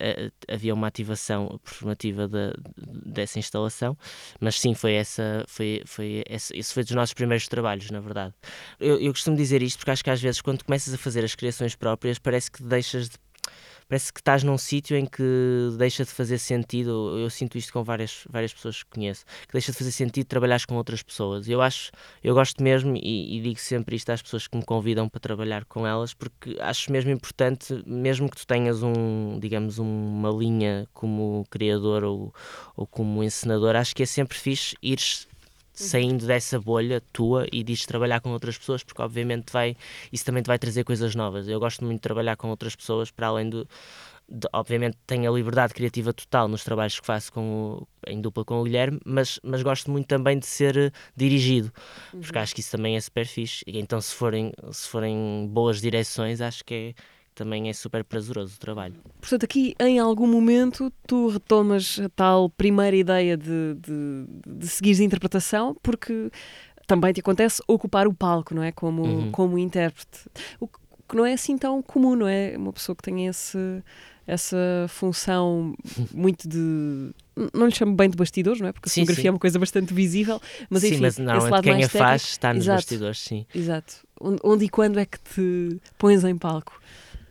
[0.48, 2.52] havia uma ativação performativa de,
[3.04, 3.96] dessa instalação,
[4.40, 8.34] mas sim, foi essa, foi, foi esse, esse foi dos nossos primeiros trabalhos, na verdade.
[8.78, 11.34] Eu, eu costumo dizer isto porque acho que às vezes quando começas a fazer as
[11.34, 13.18] criações próprias parece que deixas de
[13.90, 15.22] parece que estás num sítio em que
[15.76, 17.18] deixa de fazer sentido.
[17.18, 20.64] Eu sinto isto com várias, várias pessoas que conheço, que deixa de fazer sentido trabalhar
[20.64, 21.48] com outras pessoas.
[21.48, 21.90] Eu acho,
[22.22, 25.64] eu gosto mesmo e, e, digo sempre isto às pessoas que me convidam para trabalhar
[25.64, 31.44] com elas, porque acho mesmo importante, mesmo que tu tenhas um, digamos, uma linha como
[31.50, 32.32] criador ou,
[32.76, 35.26] ou como encenador, acho que é sempre fixe ires
[35.72, 39.76] saindo dessa bolha tua e de trabalhar com outras pessoas, porque obviamente vai,
[40.12, 41.48] isso também te vai trazer coisas novas.
[41.48, 43.66] Eu gosto muito de trabalhar com outras pessoas, para além do.
[44.32, 48.44] De, obviamente tenho a liberdade criativa total nos trabalhos que faço com o, em dupla
[48.44, 51.72] com o Guilherme, mas, mas gosto muito também de ser eh, dirigido,
[52.12, 52.42] porque uhum.
[52.42, 53.64] acho que isso também é super fixe.
[53.66, 56.94] E então, se forem, se forem boas direções, acho que é,
[57.34, 58.94] também é super prazeroso o trabalho.
[59.20, 65.00] Portanto, aqui em algum momento tu retomas a tal primeira ideia de, de, de seguires
[65.00, 66.30] a interpretação, porque
[66.86, 68.72] também te acontece ocupar o palco, não é?
[68.72, 69.30] Como, uhum.
[69.30, 70.28] como intérprete.
[70.58, 72.54] O que não é assim tão comum, não é?
[72.56, 73.82] Uma pessoa que tem esse,
[74.26, 74.56] essa
[74.88, 75.74] função
[76.12, 77.12] muito de.
[77.54, 78.72] Não lhe chamo bem de bastidores, não é?
[78.72, 81.62] Porque a fotografia é uma coisa bastante visível, mas enfim, sim, mas não, esse lado
[81.62, 82.78] quem a faz está nos Exato.
[82.78, 83.46] bastidores, sim.
[83.54, 83.94] Exato.
[84.20, 86.80] Onde, onde e quando é que te pões em palco?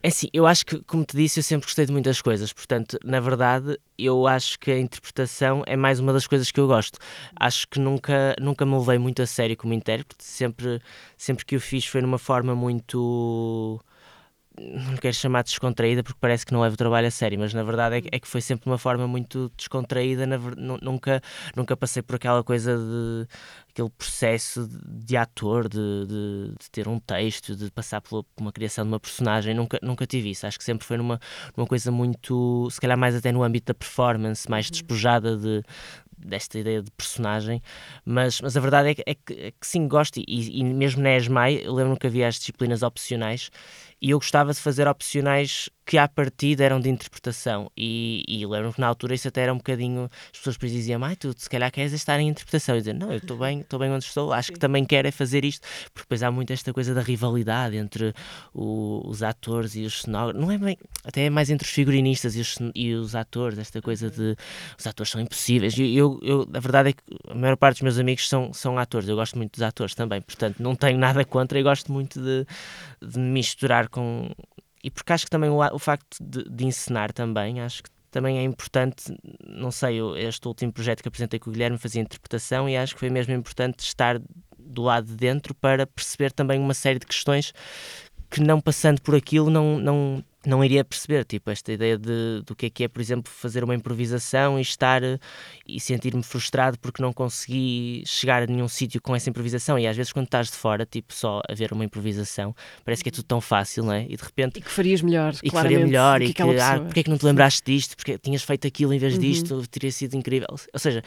[0.02, 2.98] É assim, eu acho que, como te disse, eu sempre gostei de muitas coisas, portanto,
[3.04, 6.98] na verdade, eu acho que a interpretação é mais uma das coisas que eu gosto.
[7.36, 10.82] Acho que nunca, nunca me levei muito a sério como intérprete, sempre,
[11.18, 13.82] sempre que o fiz foi numa forma muito
[14.60, 17.54] não quero chamar de descontraída porque parece que não levo o trabalho a sério, mas
[17.54, 20.28] na verdade é, é que foi sempre uma forma muito descontraída.
[20.28, 20.38] Na,
[20.82, 21.22] nunca,
[21.56, 23.28] nunca passei por aquela coisa de
[23.70, 28.52] aquele processo de, de ator, de, de, de, ter um texto, de passar por uma
[28.52, 29.54] criação de uma personagem.
[29.54, 30.46] Nunca, nunca tive isso.
[30.46, 31.20] Acho que sempre foi numa,
[31.56, 34.72] numa coisa muito, se calhar mais até no âmbito da performance, mais uhum.
[34.72, 35.64] despojada de,
[36.26, 37.62] desta ideia de personagem,
[38.06, 41.02] mas, mas a verdade é que, é que, é que sim, gosto, e, e mesmo
[41.02, 43.50] na ESMAI, eu lembro que havia as disciplinas opcionais,
[44.02, 47.72] e eu gostava de fazer opcionais que à partida eram de interpretação.
[47.76, 50.08] E, e lembro que na altura isso até era um bocadinho.
[50.32, 52.76] As pessoas depois diziam, ai, tu se calhar queres estar em interpretação.
[52.76, 55.12] E dizer, não, eu estou bem, estou bem onde estou, acho que também quero é
[55.12, 58.14] fazer isto, porque depois há muito esta coisa da rivalidade entre
[58.54, 60.40] o, os atores e os cenógrafos.
[60.40, 63.82] Não é bem, até é mais entre os figurinistas e os, e os atores, esta
[63.82, 64.36] coisa de
[64.78, 65.76] os atores são impossíveis.
[65.76, 68.78] Eu, eu, eu, a verdade é que a maior parte dos meus amigos são, são
[68.78, 72.22] atores, eu gosto muito dos atores também, portanto não tenho nada contra e gosto muito
[72.22, 72.46] de,
[73.02, 74.30] de misturar com
[74.84, 78.40] e porque acho que também o, o facto de, de encenar também, acho que também
[78.40, 79.16] é importante,
[79.46, 83.00] não sei, este último projeto que apresentei com o Guilherme fazia interpretação e acho que
[83.00, 84.20] foi mesmo importante estar
[84.58, 87.54] do lado de dentro para perceber também uma série de questões
[88.30, 92.56] que não passando por aquilo não, não, não iria perceber, tipo, esta ideia de, do
[92.56, 95.02] que é que é, por exemplo, fazer uma improvisação e estar
[95.68, 99.78] e sentir-me frustrado porque não consegui chegar a nenhum sítio com essa improvisação.
[99.78, 103.10] E às vezes, quando estás de fora, tipo, só a ver uma improvisação, parece que
[103.10, 104.06] é tudo tão fácil, não é?
[104.08, 104.60] E de repente.
[104.60, 107.18] E que farias melhor, E que faria melhor, e que, ah, porque é que não
[107.18, 107.98] te lembraste disto?
[107.98, 109.20] Porque tinhas feito aquilo em vez uhum.
[109.20, 110.48] disto, teria sido incrível.
[110.50, 111.04] Ou seja,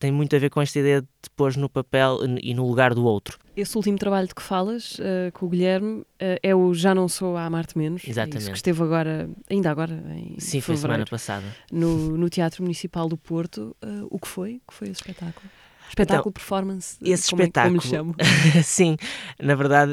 [0.00, 3.04] tem muito a ver com esta ideia de pôr no papel e no lugar do
[3.04, 3.38] outro.
[3.54, 6.06] Esse último trabalho de que falas uh, com o Guilherme uh,
[6.42, 8.02] é o Já Não Sou a Amarte Menos.
[8.06, 8.48] Exatamente.
[8.48, 11.44] É que esteve agora, ainda agora, em Sim, foi semana passada.
[11.70, 13.76] No, no Teatro Municipal do Porto.
[13.84, 14.56] Uh, o que foi?
[14.66, 15.50] O que foi esse espetáculo?
[15.88, 18.16] Espetáculo, então, performance, esse como espetáculo, é, como lhe chamo?
[18.64, 18.96] sim,
[19.38, 19.92] na verdade,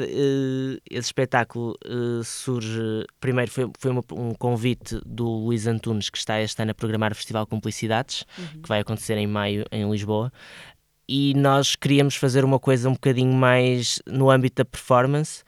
[0.88, 1.76] esse espetáculo
[2.24, 7.12] surge, primeiro foi, foi um convite do Luís Antunes, que está este ano a programar
[7.12, 8.62] o Festival Cumplicidades, uhum.
[8.62, 10.32] que vai acontecer em maio em Lisboa,
[11.12, 15.42] e nós queríamos fazer uma coisa um bocadinho mais no âmbito da performance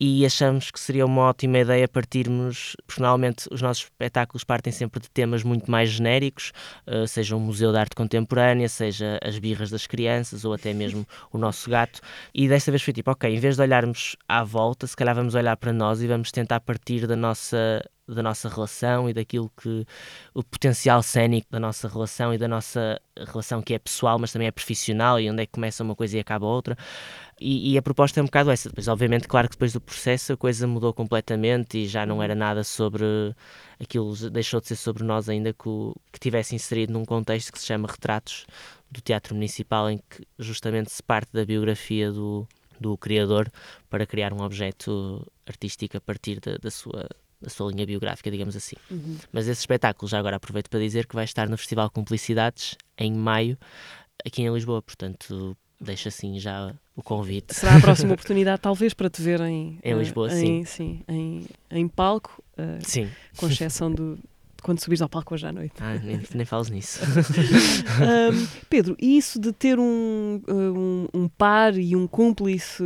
[0.00, 5.08] e achamos que seria uma ótima ideia partirmos, personalmente os nossos espetáculos partem sempre de
[5.08, 6.50] temas muito mais genéricos,
[6.88, 11.06] uh, seja um museu de arte contemporânea, seja as birras das crianças ou até mesmo
[11.32, 12.00] o nosso gato,
[12.34, 15.36] e desta vez foi tipo, ok, em vez de olharmos à volta, se calhar vamos
[15.36, 19.86] olhar para nós e vamos tentar partir da nossa da nossa relação e daquilo que
[20.34, 24.48] o potencial cénico da nossa relação e da nossa relação que é pessoal, mas também
[24.48, 26.76] é profissional e onde é que começa uma coisa e acaba outra.
[27.40, 28.68] E, e, a proposta é um bocado essa.
[28.68, 32.34] Depois, obviamente, claro que depois do processo a coisa mudou completamente e já não era
[32.34, 33.04] nada sobre
[33.80, 37.58] aquilo, deixou de ser sobre nós ainda que, o, que tivesse inserido num contexto que
[37.58, 38.46] se chama Retratos
[38.90, 42.46] do Teatro Municipal, em que justamente se parte da biografia do,
[42.80, 43.50] do criador
[43.90, 47.08] para criar um objeto artístico a partir da, da sua
[47.44, 48.76] da sua linha biográfica, digamos assim.
[48.90, 49.16] Uhum.
[49.30, 53.12] Mas esse espetáculo, já agora aproveito para dizer que vai estar no Festival Cumplicidades em
[53.12, 53.56] maio,
[54.24, 57.54] aqui em Lisboa, portanto deixo assim já o convite.
[57.54, 60.46] Será a próxima oportunidade, talvez, para te ver em, em Lisboa, uh, sim.
[60.46, 63.10] Em, sim, em, em palco, uh, sim.
[63.36, 64.18] com exceção do,
[64.62, 65.74] quando subires ao palco hoje à noite.
[65.80, 67.00] Ah, nem, nem fales nisso.
[68.00, 72.82] um, Pedro, e isso de ter um, um, um par e um cúmplice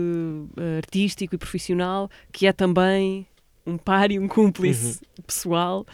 [0.79, 3.27] artístico e profissional que é também
[3.69, 5.25] um par e um cúmplice uhum.
[5.27, 5.87] pessoal.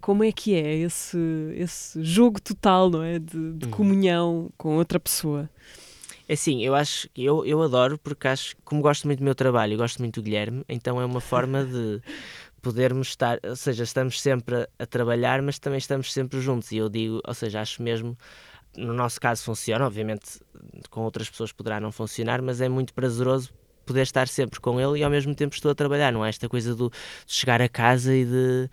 [0.00, 1.18] Como é que é esse,
[1.56, 3.18] esse jogo total, não é?
[3.18, 3.70] De, de uhum.
[3.70, 5.48] comunhão com outra pessoa?
[6.28, 9.34] É assim, eu acho que eu, eu adoro porque acho como gosto muito do meu
[9.34, 12.00] trabalho e gosto muito do Guilherme, então é uma forma de
[12.62, 16.72] podermos estar, ou seja, estamos sempre a, a, trabalhar, mas também estamos sempre juntos.
[16.72, 18.16] E eu digo, ou seja, acho mesmo,
[18.74, 20.40] no nosso caso funciona, obviamente
[20.88, 23.52] com outras pessoas poderá não funcionar, mas é muito prazeroso
[23.84, 26.48] poder estar sempre com ele e ao mesmo tempo estou a trabalhar, não é esta
[26.48, 28.70] coisa do, de chegar a casa e de,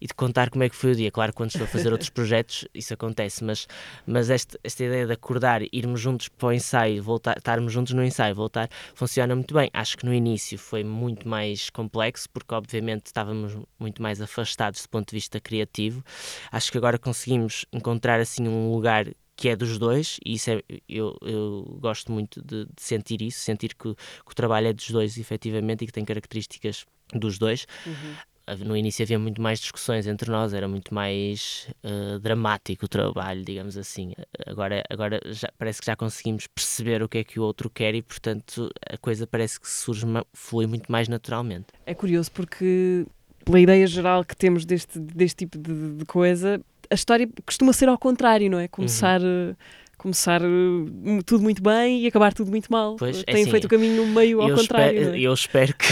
[0.00, 1.10] e de contar como é que foi o dia.
[1.10, 3.66] Claro, quando estou a fazer outros projetos isso acontece, mas,
[4.06, 8.04] mas esta, esta ideia de acordar, irmos juntos para o ensaio, voltar, estarmos juntos no
[8.04, 9.70] ensaio, voltar, funciona muito bem.
[9.72, 14.88] Acho que no início foi muito mais complexo, porque obviamente estávamos muito mais afastados do
[14.88, 16.04] ponto de vista criativo.
[16.50, 20.62] Acho que agora conseguimos encontrar assim um lugar que é dos dois, e isso é,
[20.88, 24.90] eu, eu gosto muito de, de sentir isso, sentir que, que, o trabalho é dos
[24.90, 27.66] dois, efetivamente, e que tem características dos dois.
[27.86, 28.14] Uhum.
[28.58, 33.42] No início havia muito mais discussões entre nós, era muito mais uh, dramático o trabalho,
[33.42, 34.12] digamos assim.
[34.46, 37.94] Agora, agora já, parece que já conseguimos perceber o que é que o outro quer
[37.94, 41.68] e, portanto, a coisa parece que surge, flui muito mais naturalmente.
[41.86, 43.06] É curioso porque,
[43.46, 46.60] pela ideia geral que temos deste, deste tipo de, de coisa,
[46.94, 48.68] a história costuma ser ao contrário, não é?
[48.68, 49.20] Começar.
[49.20, 49.54] Uhum
[50.04, 52.96] começar uh, tudo muito bem e acabar tudo muito mal.
[52.96, 54.98] Pois, é Tem assim, feito o caminho no meio ao contrário.
[54.98, 55.20] Espero, é?
[55.20, 55.88] Eu espero que,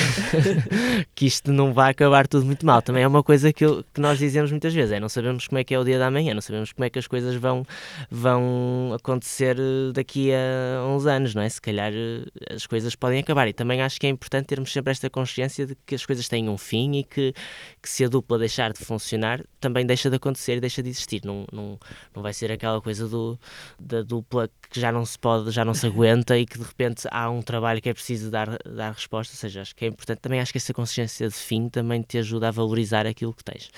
[1.17, 2.83] que isto não vá acabar tudo muito mal.
[2.83, 5.59] Também é uma coisa que, eu, que nós dizemos muitas vezes: é não sabemos como
[5.59, 7.65] é que é o dia da manhã, não sabemos como é que as coisas vão,
[8.11, 11.49] vão acontecer uh, daqui a uns anos, não é?
[11.49, 13.49] Se calhar uh, as coisas podem acabar.
[13.49, 16.51] E também acho que é importante termos sempre esta consciência de que as coisas têm
[16.51, 17.33] um fim e que,
[17.81, 21.23] que se a dupla deixar de funcionar, também deixa de acontecer e deixa de existir.
[21.25, 21.79] Não, não,
[22.15, 23.39] não vai ser aquela coisa do,
[23.81, 27.07] da dupla que já não se pode, já não se aguenta e que de repente
[27.11, 29.35] há um trabalho que é preciso dar, dar resposta.
[29.35, 30.19] Ou seja, acho que é importante.
[30.19, 33.71] Também acho que essa consciência de fim também te ajuda a valorizar aquilo que tens.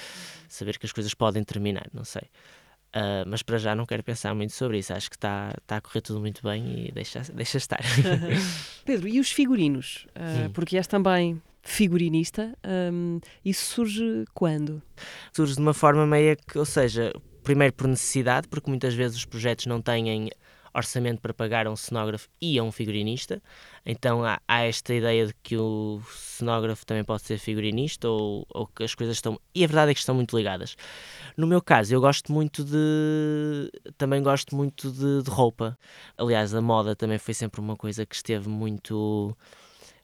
[0.49, 2.23] Saber que as coisas podem terminar, não sei.
[2.95, 4.93] Uh, mas para já não quero pensar muito sobre isso.
[4.93, 7.81] Acho que está tá a correr tudo muito bem e deixa, deixa estar.
[8.85, 10.07] Pedro, e os figurinos?
[10.15, 12.57] Uh, porque és também figurinista.
[12.65, 14.81] Um, isso surge quando?
[15.33, 17.13] Surge de uma forma meia que, ou seja,
[17.45, 20.31] primeiro por necessidade, porque muitas vezes os projetos não têm
[20.75, 23.41] orçamento para pagar a um cenógrafo e a um figurinista.
[23.87, 28.67] Então há, há, esta ideia de que o cenógrafo também pode ser figurinista ou, ou,
[28.67, 29.41] que as coisas estão.
[29.55, 30.77] E a verdade é que estão muito ligadas.
[31.37, 33.71] No meu caso, eu gosto muito de.
[33.97, 35.79] Também gosto muito de, de roupa.
[36.19, 39.37] Aliás, a moda também foi sempre uma coisa que esteve muito.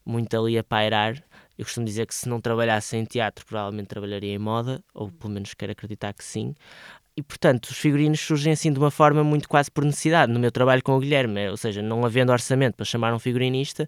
[0.05, 1.22] Muito ali a pairar.
[1.59, 5.35] Eu costumo dizer que se não trabalhasse em teatro, provavelmente trabalharia em moda, ou pelo
[5.35, 6.55] menos quero acreditar que sim.
[7.20, 10.33] E, portanto, os figurinos surgem assim de uma forma muito quase por necessidade.
[10.33, 13.87] No meu trabalho com o Guilherme, ou seja, não havendo orçamento para chamar um figurinista,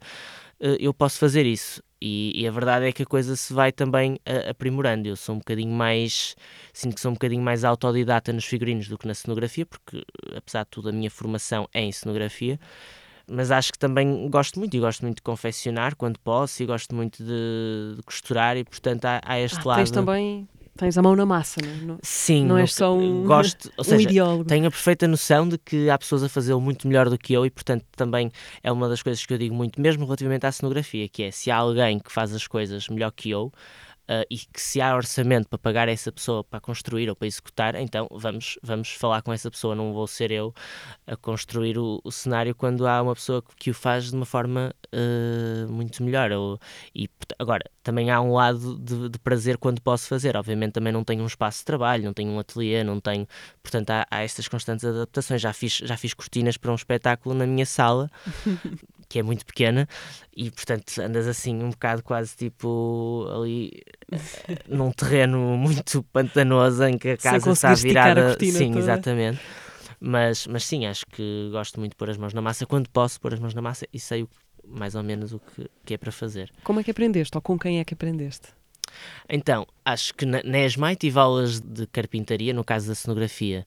[0.61, 1.83] eh, eu posso fazer isso.
[1.99, 4.19] E, e, a verdade é que a coisa se vai também
[4.51, 5.09] aprimorando.
[5.09, 6.37] Eu sou um bocadinho mais.
[6.75, 10.05] Sinto que sou um bocadinho mais autodidata nos figurinos do que na cenografia, porque,
[10.37, 12.61] apesar de tudo, a minha formação é em cenografia.
[13.27, 16.95] Mas acho que também gosto muito, e gosto muito de confeccionar quando posso, e gosto
[16.95, 19.91] muito de, de costurar, e portanto há, há este ah, lado.
[19.91, 20.47] também
[20.83, 21.99] tens a mão na massa, não é?
[22.03, 24.45] Sim, não és só um, gosto, ou um seja, ideólogo.
[24.45, 27.47] tenho a perfeita noção de que há pessoas a fazê-lo muito melhor do que eu
[27.47, 31.09] e, portanto, também é uma das coisas que eu digo muito, mesmo relativamente à cenografia,
[31.09, 33.53] que é se há alguém que faz as coisas melhor que eu
[34.09, 37.75] ah, e que se há orçamento para pagar essa pessoa para construir ou para executar,
[37.77, 40.55] então vamos, vamos falar com essa pessoa, não vou ser eu
[41.07, 44.75] a construir o, o cenário quando há uma pessoa que o faz de uma forma
[44.93, 46.31] ah, muito melhor.
[46.33, 46.59] Ou,
[46.95, 50.37] e, agora, também há um lado de, de prazer quando posso fazer.
[50.37, 53.27] Obviamente também não tenho um espaço de trabalho, não tenho um ateliê, não tenho.
[53.63, 55.41] Portanto, há, há estas constantes adaptações.
[55.41, 58.11] Já fiz, já fiz cortinas para um espetáculo na minha sala,
[59.13, 59.87] que é muito pequena,
[60.35, 63.71] e portanto andas assim um bocado quase tipo ali
[64.11, 64.19] eh,
[64.67, 68.23] num terreno muito pantanoso em que a casa está a virada.
[68.25, 68.79] cortina sim, toda.
[68.79, 69.41] exatamente.
[70.01, 73.21] Mas, mas sim, acho que gosto muito de pôr as mãos na massa quando posso
[73.21, 74.29] pôr as mãos na massa e sei o-
[74.67, 76.51] mais ou menos o que, que é para fazer.
[76.65, 77.37] Como é que aprendeste?
[77.37, 78.49] Ou com quem é que aprendeste?
[79.29, 83.65] Então, acho que na, na ESMAI tive aulas de carpintaria, no caso da cenografia,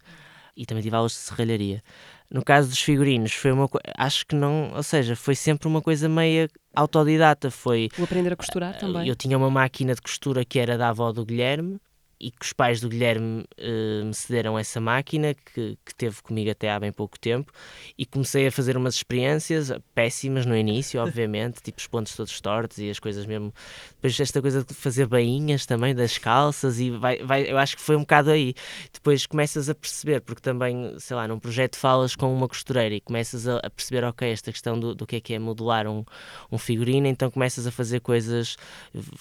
[0.57, 1.83] e também tive aulas de serralharia.
[2.29, 6.09] No caso dos figurinos, foi uma acho que não, ou seja, foi sempre uma coisa
[6.09, 7.51] meia autodidata.
[7.51, 9.07] Foi, O aprender a costurar também?
[9.07, 11.79] eu tinha uma máquina de costura que era da avó do Guilherme
[12.19, 16.49] e que os pais do Guilherme eh, me cederam essa máquina que, que teve comigo
[16.49, 17.51] até há bem pouco tempo
[17.97, 22.77] e comecei a fazer umas experiências péssimas no início, obviamente, tipo os pontos todos tortos
[22.77, 23.53] e as coisas mesmo.
[23.95, 27.81] Depois esta coisa de fazer bainhas também das calças e vai, vai, eu acho que
[27.81, 28.53] foi um bocado aí.
[28.93, 33.01] Depois começas a perceber, porque também, sei lá, num projeto falas com uma costureira e
[33.01, 36.03] começas a, a perceber, ok, esta questão do, do que é que é modelar um,
[36.51, 38.55] um figurino, então começas a fazer coisas,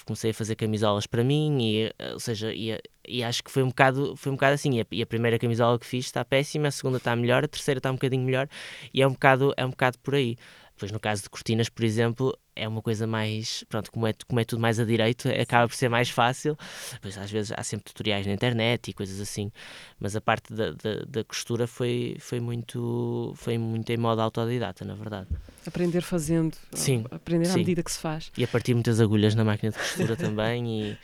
[0.05, 2.53] comecei a fazer camisolas para mim, e, eh, ou seja,
[3.07, 5.37] e acho que foi um bocado, foi um bocado assim, e a, e a primeira
[5.37, 8.47] camisola que fiz está péssima, a segunda está melhor, a terceira está um bocadinho melhor,
[8.93, 10.37] e é um bocado, é um bocado por aí.
[10.75, 14.41] Depois no caso de cortinas, por exemplo, é uma coisa mais, pronto, como é, como
[14.41, 16.57] é tudo mais a direito, acaba por ser mais fácil,
[17.01, 19.51] Pois às vezes há sempre tutoriais na internet e coisas assim,
[19.97, 24.83] mas a parte da, da, da costura foi, foi, muito, foi muito em modo autodidata,
[24.83, 25.29] na verdade.
[25.65, 26.57] Aprender fazendo.
[26.73, 27.59] Sim, Aprender à sim.
[27.59, 28.29] medida que se faz.
[28.37, 30.97] E a partir muitas agulhas na máquina de costura também e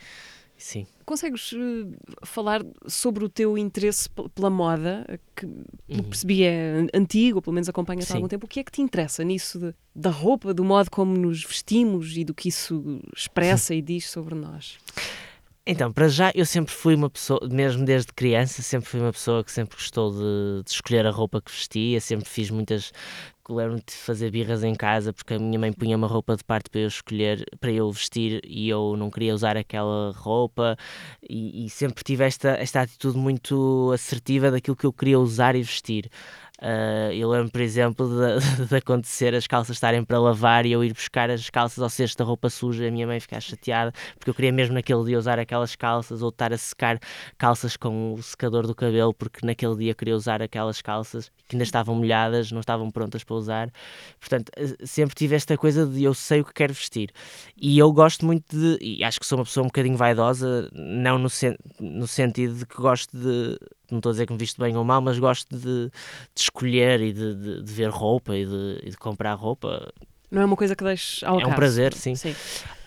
[0.63, 0.85] sim.
[1.05, 1.87] Consegues eh,
[2.25, 6.03] falar sobre o teu interesse pe- pela moda, que Uhum.
[6.03, 8.45] percebi é an- antigo, pelo menos acompanha-te há algum tempo.
[8.45, 12.15] O que é que te interessa nisso de- da roupa, do modo como nos vestimos
[12.15, 14.77] e do que isso expressa e diz sobre nós?
[15.65, 19.43] Então, para já, eu sempre fui uma pessoa, mesmo desde criança, sempre fui uma pessoa
[19.43, 22.91] que sempre gostou de, de escolher a roupa que vestia, sempre fiz muitas.
[23.51, 26.69] Lembro-me de fazer birras em casa porque a minha mãe punha uma roupa de parte
[26.69, 30.77] para eu escolher, para eu vestir e eu não queria usar aquela roupa
[31.29, 35.61] e, e sempre tive esta, esta atitude muito assertiva daquilo que eu queria usar e
[35.61, 36.09] vestir.
[36.63, 40.83] Ah, eu lembro, por exemplo, de, de acontecer as calças estarem para lavar e eu
[40.83, 43.91] ir buscar as calças ao cesto da roupa suja e a minha mãe ficar chateada
[44.19, 46.99] porque eu queria mesmo naquele dia usar aquelas calças ou estar a secar
[47.35, 51.63] calças com o secador do cabelo porque naquele dia queria usar aquelas calças que ainda
[51.63, 53.71] estavam molhadas, não estavam prontas para usar.
[54.19, 57.09] Portanto, eh, sempre tive esta coisa de eu sei o que quero vestir.
[57.57, 61.17] E eu gosto muito de, e acho que sou uma pessoa um bocadinho vaidosa, não
[61.17, 63.57] no, sen- no sentido de que gosto de,
[63.91, 65.91] não estou a dizer que me visto bem ou mal, mas gosto de, de
[66.41, 69.91] escolher e de, de- de ver roupa e de, e de comprar roupa.
[70.29, 71.55] Não é uma coisa que deixes ao É um acaso?
[71.55, 72.13] prazer, sim.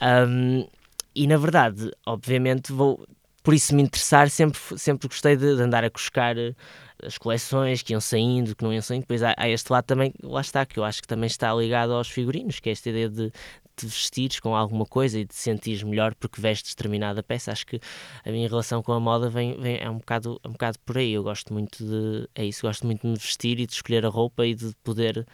[0.00, 0.66] Um,
[1.14, 3.06] e na verdade, obviamente, vou
[3.42, 6.54] por isso me interessar, sempre, sempre gostei de, de andar a cuscar eh,
[7.02, 9.02] as coleções que iam saindo, que não iam saindo.
[9.02, 11.92] Depois há, há este lado também, lá está, que eu acho que também está ligado
[11.92, 13.32] aos figurinos, que é esta ideia de
[13.76, 17.52] te vestires com alguma coisa e de sentires melhor porque vestes determinada peça.
[17.52, 17.80] Acho que
[18.24, 20.98] a minha relação com a moda vem, vem, é, um bocado, é um bocado por
[20.98, 21.12] aí.
[21.12, 22.28] Eu gosto muito de.
[22.34, 25.26] É isso, gosto muito de me vestir e de escolher a roupa e de poder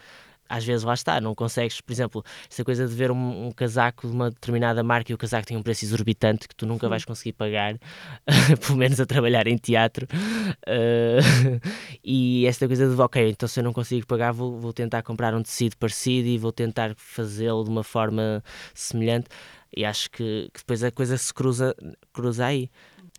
[0.51, 4.05] às vezes lá está, não consegues, por exemplo, essa coisa de ver um, um casaco
[4.05, 7.05] de uma determinada marca e o casaco tem um preço exorbitante que tu nunca vais
[7.05, 7.79] conseguir pagar,
[8.67, 10.05] pelo menos a trabalhar em teatro.
[10.67, 11.61] Uh,
[12.03, 15.33] e esta coisa de, ok, então se eu não consigo pagar, vou, vou tentar comprar
[15.33, 19.29] um tecido parecido e vou tentar fazê-lo de uma forma semelhante.
[19.75, 21.73] E acho que, que depois a coisa se cruza,
[22.11, 22.69] cruza aí.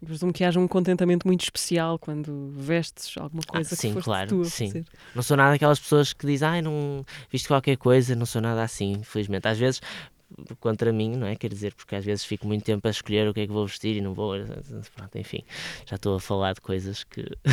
[0.05, 4.29] Presumo que haja um contentamento muito especial quando vestes alguma coisa Ah, sim, que claro,
[4.29, 4.67] tu sim.
[4.67, 4.85] fazer.
[5.15, 8.62] Não sou nada daquelas pessoas que dizem, ai, não viste qualquer coisa, não sou nada
[8.62, 9.47] assim, infelizmente.
[9.47, 9.81] Às vezes,
[10.59, 11.37] contra mim, não é?
[11.37, 13.67] Quer dizer, porque às vezes fico muito tempo a escolher o que é que vou
[13.67, 14.35] vestir e não vou.
[14.97, 15.45] Pronto, enfim,
[15.87, 17.23] já estou a falar de coisas que,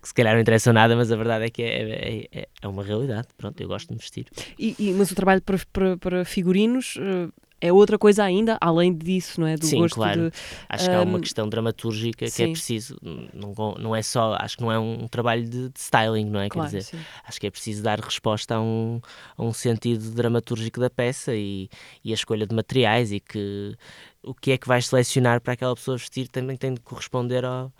[0.00, 2.84] que se calhar não interessam nada, mas a verdade é que é, é, é uma
[2.84, 3.28] realidade.
[3.36, 4.26] Pronto, eu gosto de vestir.
[4.58, 7.28] E, e- mas o trabalho para, para, para figurinos eh,
[7.60, 9.56] é outra coisa ainda, além disso, não é?
[9.56, 10.22] Do Sim, gosto claro.
[10.30, 10.30] de.
[10.68, 12.52] Acho que há uma Hum, questão dramatúrgica que é sim.
[12.52, 12.98] preciso,
[13.32, 16.48] não, não é só, acho que não é um trabalho de, de styling, não é?
[16.48, 17.06] Claro, Quer dizer, sim.
[17.24, 19.00] acho que é preciso dar resposta a um,
[19.36, 21.68] a um sentido dramatúrgico da peça e,
[22.04, 23.74] e a escolha de materiais e que
[24.22, 27.72] o que é que vais selecionar para aquela pessoa vestir também tem de corresponder ao,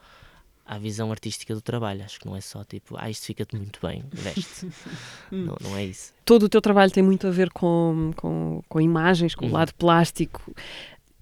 [0.66, 2.02] à visão artística do trabalho.
[2.04, 4.68] Acho que não é só tipo, ah, isto fica-te muito bem, veste.
[5.30, 6.12] não, não é isso.
[6.24, 9.54] Todo o teu trabalho tem muito a ver com, com, com imagens, com o uhum.
[9.54, 10.52] lado plástico.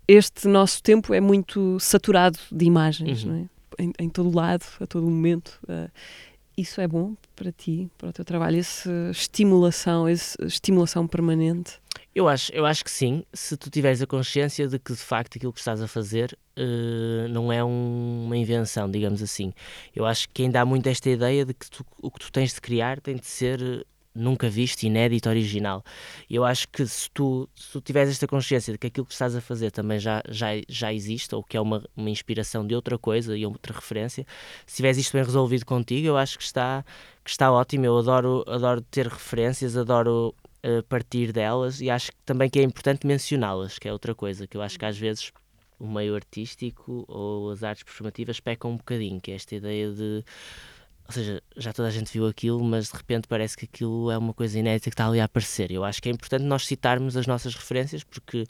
[0.08, 3.30] Este nosso tempo é muito saturado de imagens, uhum.
[3.30, 3.48] não é?
[3.76, 5.58] Em, em, todo lado, a todo momento.
[5.64, 5.90] Uh,
[6.56, 11.80] isso é bom para ti, para o teu trabalho, essa estimulação, essa estimulação permanente?
[12.14, 15.36] Eu acho, eu acho que sim, se tu tiveres a consciência de que de facto
[15.36, 19.52] aquilo que estás a fazer uh, não é um, uma invenção, digamos assim.
[19.94, 22.54] Eu acho que ainda há muito esta ideia de que tu, o que tu tens
[22.54, 23.84] de criar tem de ser
[24.14, 25.82] nunca visto, inédito, original.
[26.30, 29.34] Eu acho que se tu, se tu tiveres esta consciência de que aquilo que estás
[29.34, 32.96] a fazer também já, já, já existe, ou que é uma, uma inspiração de outra
[32.96, 34.24] coisa e outra referência,
[34.66, 36.84] se tiveres isto bem resolvido contigo, eu acho que está,
[37.24, 37.86] que está ótimo.
[37.86, 40.32] Eu adoro, adoro ter referências, adoro
[40.64, 44.56] uh, partir delas e acho também que é importante mencioná-las, que é outra coisa que
[44.56, 45.30] eu acho que às vezes
[45.78, 50.24] o meio artístico ou as artes performativas pecam um bocadinho, que é esta ideia de
[51.06, 54.16] ou seja, já toda a gente viu aquilo, mas de repente parece que aquilo é
[54.16, 55.70] uma coisa inédita que está ali a aparecer.
[55.70, 58.46] Eu acho que é importante nós citarmos as nossas referências, porque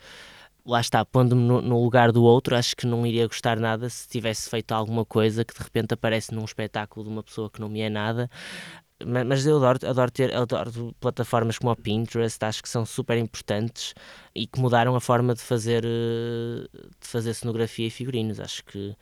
[0.65, 4.09] lá está, pondo-me no, no, lugar do outro, acho que não iria gostar nada se
[4.09, 7.69] tivesse feito alguma coisa que de repente aparece num espetáculo de uma pessoa que não
[7.69, 8.31] me é nada.
[9.03, 13.93] Mas eu adoro, adoro ter adoro plataformas como o Pinterest, acho que são super importantes
[14.35, 16.69] e que mudaram a forma de fazer, eh,
[17.01, 18.39] de fazer cenografia e figurinos.
[18.39, 18.97] Acho que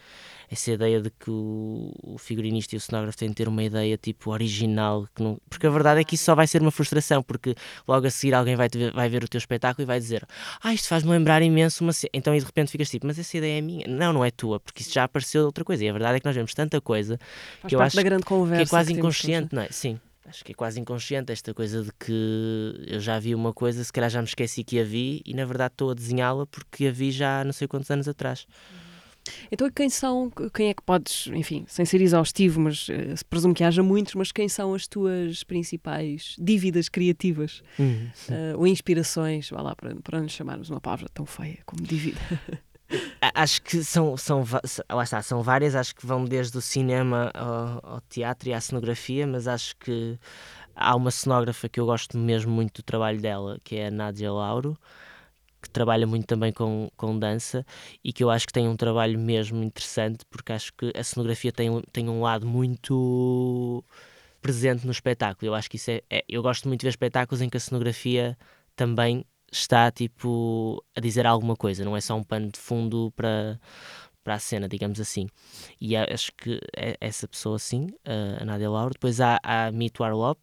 [0.52, 3.96] essa ideia de que o, o figurinista e o cenógrafo têm de ter uma ideia
[3.96, 7.22] tipo original, que não, porque a verdade é que isso só vai ser uma frustração,
[7.22, 7.54] porque
[7.88, 10.26] logo a seguir alguém vai, ver, vai ver o teu espetáculo e vai dizer
[10.62, 13.58] ah, isto faz-me lembrar imenso uma então e de repente ficas tipo, mas essa ideia
[13.58, 13.86] é minha.
[13.88, 15.82] Não, não é tua, porque isso já apareceu outra coisa.
[15.84, 17.18] E a verdade é que nós vemos tanta coisa
[17.62, 18.08] faz que eu acho que
[18.60, 19.68] é quase inconsciente, não é?
[19.70, 19.98] Sim.
[20.26, 23.92] Acho que é quase inconsciente esta coisa de que eu já vi uma coisa, se
[23.92, 26.92] calhar já me esqueci que a vi e na verdade estou a desenhá-la porque a
[26.92, 28.46] vi já há não sei quantos anos atrás.
[29.50, 33.62] Então, quem são, quem é que podes, enfim, sem ser exaustivo, mas uh, presumo que
[33.62, 38.10] haja muitos, mas quem são as tuas principais dívidas criativas uhum.
[38.28, 42.20] uh, ou inspirações, vá lá, para, para nos chamarmos uma palavra tão feia como dívida?
[43.34, 44.44] acho que são, são,
[44.90, 48.60] lá está, são várias, acho que vão desde o cinema ao, ao teatro e à
[48.60, 50.18] cenografia, mas acho que
[50.74, 54.32] há uma cenógrafa que eu gosto mesmo muito do trabalho dela, que é a Nádia
[54.32, 54.76] Lauro,
[55.62, 57.64] que trabalha muito também com, com dança
[58.04, 61.52] e que eu acho que tem um trabalho mesmo interessante, porque acho que a cenografia
[61.52, 63.84] tem, tem um lado muito
[64.42, 65.50] presente no espetáculo.
[65.50, 67.60] Eu acho que isso é, é, Eu gosto muito de ver espetáculos em que a
[67.60, 68.36] cenografia
[68.76, 73.60] também está tipo a dizer alguma coisa, não é só um pano de fundo para
[74.24, 75.26] para a cena, digamos assim.
[75.80, 77.88] E acho que é essa pessoa, sim,
[78.40, 78.92] a Nádia Lauro.
[78.92, 80.38] Depois há a Mito Arlop,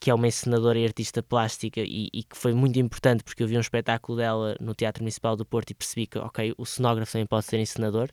[0.00, 3.46] que é uma encenadora e artista plástica e, e, que foi muito importante porque eu
[3.46, 7.12] vi um espetáculo dela no Teatro Municipal do Porto e percebi que, ok, o cenógrafo
[7.12, 8.10] também pode ser encenador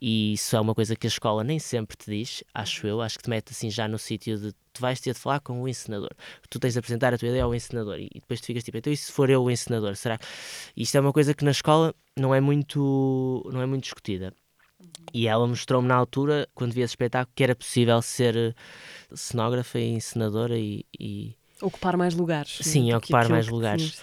[0.00, 3.18] e isso é uma coisa que a escola nem sempre te diz, acho eu, acho
[3.18, 5.68] que te mete assim já no sítio de tu vais ter de falar com o
[5.68, 6.10] encenador,
[6.50, 8.92] tu tens de apresentar a tua ideia ao encenador e, depois tu ficas tipo, então
[8.92, 10.18] e se for eu o encenador, será?
[10.76, 14.34] Isto é uma coisa que na escola não é muito, não é muito discutida.
[15.14, 18.54] E ela mostrou-me na altura, quando vi esse espetáculo, que era possível ser eh,
[19.14, 21.36] cenógrafa e encenadora e, e...
[21.60, 22.58] ocupar mais lugares.
[22.62, 22.96] Sim, né?
[22.96, 24.02] ocupar mais lugares.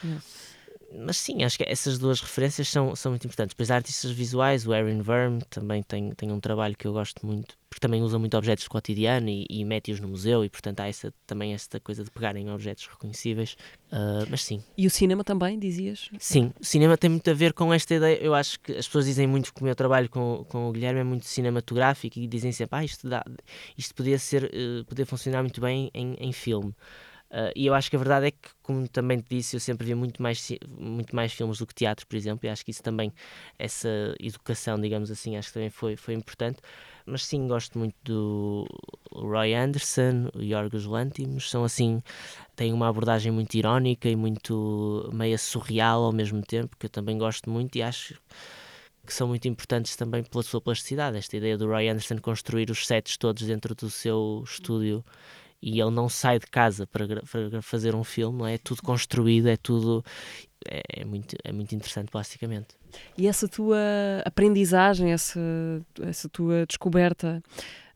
[0.91, 3.53] Mas sim, acho que essas duas referências são, são muito importantes.
[3.53, 7.55] Depois, artistas visuais, o Erin Verm também tem, tem um trabalho que eu gosto muito,
[7.69, 10.87] porque também usa muito objetos do cotidiano e, e mete-os no museu, e portanto há
[10.87, 13.55] essa, também esta coisa de pegarem objetos reconhecíveis.
[13.91, 14.63] Uh, mas sim.
[14.75, 16.09] E o cinema também, dizias?
[16.17, 18.17] Sim, o cinema tem muito a ver com esta ideia.
[18.17, 21.01] Eu acho que as pessoas dizem muito que o meu trabalho com, com o Guilherme
[21.01, 23.23] é muito cinematográfico e dizem sempre, ah, isto, dá,
[23.77, 26.73] isto podia, ser, uh, podia funcionar muito bem em, em filme.
[27.31, 29.85] Uh, e eu acho que a verdade é que, como também te disse, eu sempre
[29.85, 32.81] vi muito mais, muito mais filmes do que teatro, por exemplo, e acho que isso
[32.81, 33.13] também,
[33.57, 36.59] essa educação, digamos assim, acho que também foi, foi importante.
[37.05, 38.67] Mas sim, gosto muito do
[39.11, 42.01] Roy Anderson, o Yorgos Lanthimos, são assim,
[42.55, 47.17] têm uma abordagem muito irónica e muito meia surreal ao mesmo tempo, que eu também
[47.17, 48.19] gosto muito e acho
[49.05, 51.17] que são muito importantes também pela sua plasticidade.
[51.17, 55.03] Esta ideia do Roy Anderson construir os sets todos dentro do seu estúdio
[55.61, 58.55] e ele não sai de casa para, para fazer um filme, é?
[58.55, 60.03] é tudo construído, é tudo.
[60.69, 62.75] É, é, muito, é muito interessante plasticamente.
[63.17, 63.77] E essa tua
[64.25, 65.39] aprendizagem, essa,
[66.01, 67.41] essa tua descoberta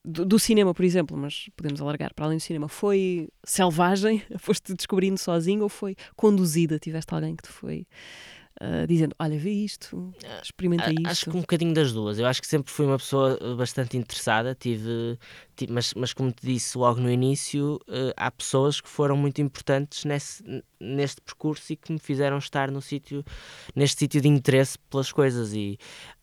[0.03, 4.22] do, do, cinema, por exemplo, mas podemos alargar para além do cinema, foi selvagem?
[4.39, 6.80] Foste descobrindo sozinho ou foi conduzida?
[6.80, 7.88] Tiveste alguém que te foi
[8.64, 11.07] uh, dizendo: Olha, vê isto, experimenta isto?
[11.07, 12.18] Acho que um bocadinho das duas.
[12.18, 15.18] Eu acho que sempre fui uma pessoa bastante interessada, tive,
[15.55, 19.41] tive mas, mas como te disse logo no início, uh, há pessoas que foram muito
[19.41, 20.43] importantes nesse,
[20.80, 23.24] neste percurso e que me fizeram estar no sítio,
[23.76, 25.53] neste sítio de interesse pelas coisas.
[25.53, 25.78] E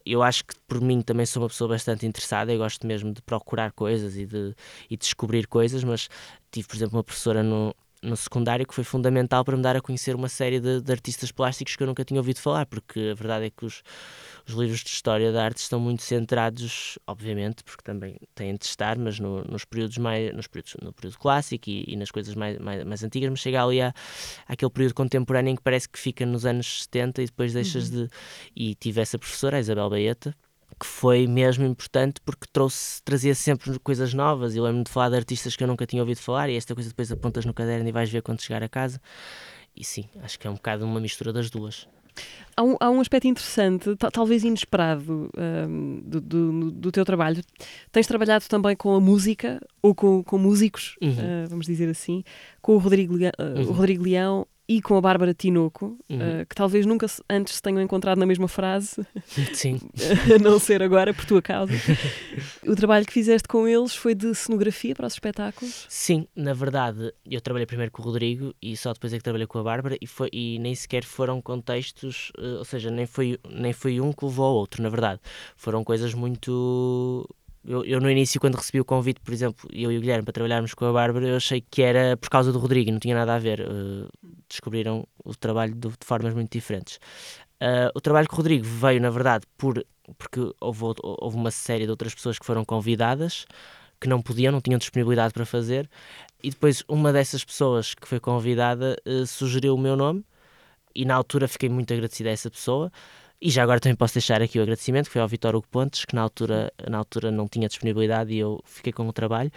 [0.05, 3.21] eu acho que por mim também sou uma pessoa bastante interessada, eu gosto mesmo de
[3.23, 4.55] procurar coisas e de,
[4.89, 6.09] e descobrir coisas, mas
[6.51, 9.81] tive, por exemplo, uma professora no, no secundário que foi fundamental para me dar a
[9.81, 13.15] conhecer uma série de, de, artistas plásticos que eu nunca tinha ouvido falar, porque a
[13.15, 13.83] verdade é que os,
[14.47, 18.99] os livros de história da arte estão muito centrados, obviamente, porque também têm de estar,
[18.99, 22.59] mas no, nos períodos mais nos períodos, no período clássico e, e nas coisas mais,
[22.59, 23.93] mais, mais, antigas, mas chega ali a,
[24.49, 28.07] àquele período contemporâneo em que parece que fica nos anos 70 e depois deixas uhum.
[28.07, 28.11] de.
[28.57, 30.35] E tive essa professora, a Isabel Baeta,
[30.81, 34.57] que foi mesmo importante porque trouxe, trazia sempre coisas novas.
[34.57, 36.89] Eu lembro de falar de artistas que eu nunca tinha ouvido falar e esta coisa
[36.89, 38.99] depois apontas no caderno e vais ver quando chegar a casa.
[39.77, 41.87] E sim, acho que é um bocado uma mistura das duas.
[42.57, 45.31] Há um, há um aspecto interessante, talvez inesperado,
[45.69, 47.43] um, do, do, do, teu trabalho.
[47.93, 51.11] Tens trabalhado também com a música, ou com, com músicos, uhum.
[51.11, 52.25] uh, vamos dizer assim,
[52.61, 53.69] com o Rodrigo, uh, uhum.
[53.69, 56.43] o Rodrigo Leão e com a Bárbara Tinoco, uhum.
[56.43, 59.05] uh, que talvez nunca antes se tenham encontrado na mesma frase,
[59.53, 59.81] Sim.
[60.33, 61.73] a não ser agora por tua causa.
[62.65, 65.87] o trabalho que fizeste com eles foi de cenografia para os espetáculos?
[65.89, 69.49] Sim, na verdade, eu trabalhei primeiro com o Rodrigo e só depois é que trabalhei
[69.49, 73.41] com a Bárbara e, foi, e nem sequer foram contextos, uh, ou seja, nem foi,
[73.51, 75.19] nem foi um que levou ao outro, na verdade.
[75.57, 77.29] Foram coisas muito
[77.65, 80.33] eu, eu, no início, quando recebi o convite, por exemplo, eu e o Guilherme para
[80.33, 83.35] trabalharmos com a Bárbara, eu achei que era por causa do Rodrigo, não tinha nada
[83.35, 83.61] a ver.
[83.61, 84.09] Uh,
[84.51, 86.97] descobriram o trabalho de, de formas muito diferentes.
[87.63, 89.85] Uh, o trabalho com o Rodrigo veio, na verdade, por,
[90.17, 93.47] porque houve, houve uma série de outras pessoas que foram convidadas
[94.01, 95.89] que não podiam, não tinham disponibilidade para fazer,
[96.43, 100.25] e depois uma dessas pessoas que foi convidada uh, sugeriu o meu nome,
[100.95, 102.91] e na altura fiquei muito agradecida a essa pessoa.
[103.43, 106.05] E já agora também posso deixar aqui o agradecimento, que foi ao Vitor Hugo Pontes,
[106.05, 109.51] que na altura, na altura não tinha disponibilidade e eu fiquei com o trabalho.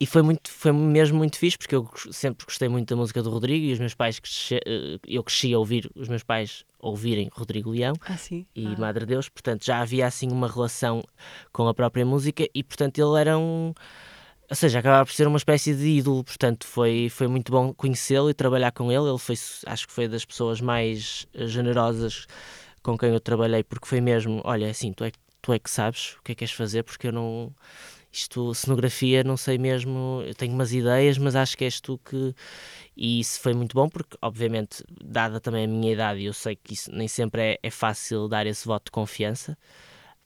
[0.00, 3.28] E foi, muito, foi mesmo muito fixe, porque eu sempre gostei muito da música do
[3.28, 4.18] Rodrigo e os meus pais,
[4.50, 8.16] eh, eu cresci a ouvir os meus pais ouvirem Rodrigo Leão ah,
[8.56, 8.78] e ah.
[8.78, 11.02] Madre Deus, portanto já havia assim uma relação
[11.52, 13.74] com a própria música e portanto ele era um
[14.50, 18.28] ou seja, acabava por ser uma espécie de ídolo, portanto foi, foi muito bom conhecê-lo
[18.28, 19.08] e trabalhar com ele.
[19.08, 19.36] Ele foi,
[19.66, 22.26] acho que foi das pessoas mais generosas
[22.82, 25.70] com quem eu trabalhei, porque foi mesmo, olha, é assim, tu é, tu é que
[25.70, 27.54] sabes o que é que queres fazer, porque eu não.
[28.12, 32.34] Isto, cenografia, não sei mesmo, eu tenho umas ideias, mas acho que és tu que.
[32.96, 36.74] E isso foi muito bom, porque, obviamente, dada também a minha idade, eu sei que
[36.74, 39.56] isso nem sempre é, é fácil dar esse voto de confiança.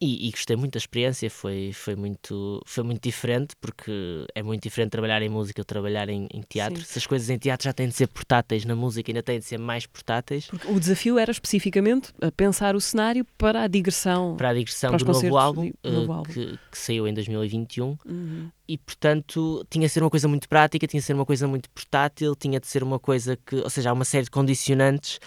[0.00, 4.62] E, e, gostei muito da experiência, foi, foi, muito, foi muito diferente, porque é muito
[4.62, 6.80] diferente trabalhar em música ou trabalhar em, em teatro.
[6.80, 6.84] Sim.
[6.84, 9.44] Se as coisas em teatro já têm de ser portáteis, na música ainda têm de
[9.44, 10.46] ser mais portáteis.
[10.46, 14.36] Porque o desafio era especificamente pensar o cenário para a digressão.
[14.36, 16.32] Para a digressão para do novo álbum, de, novo álbum.
[16.32, 17.96] Que, que, saiu em 2021.
[18.04, 21.46] Uhum e portanto tinha de ser uma coisa muito prática, tinha de ser uma coisa
[21.46, 25.18] muito portátil, tinha de ser uma coisa que, ou seja, há uma série de condicionantes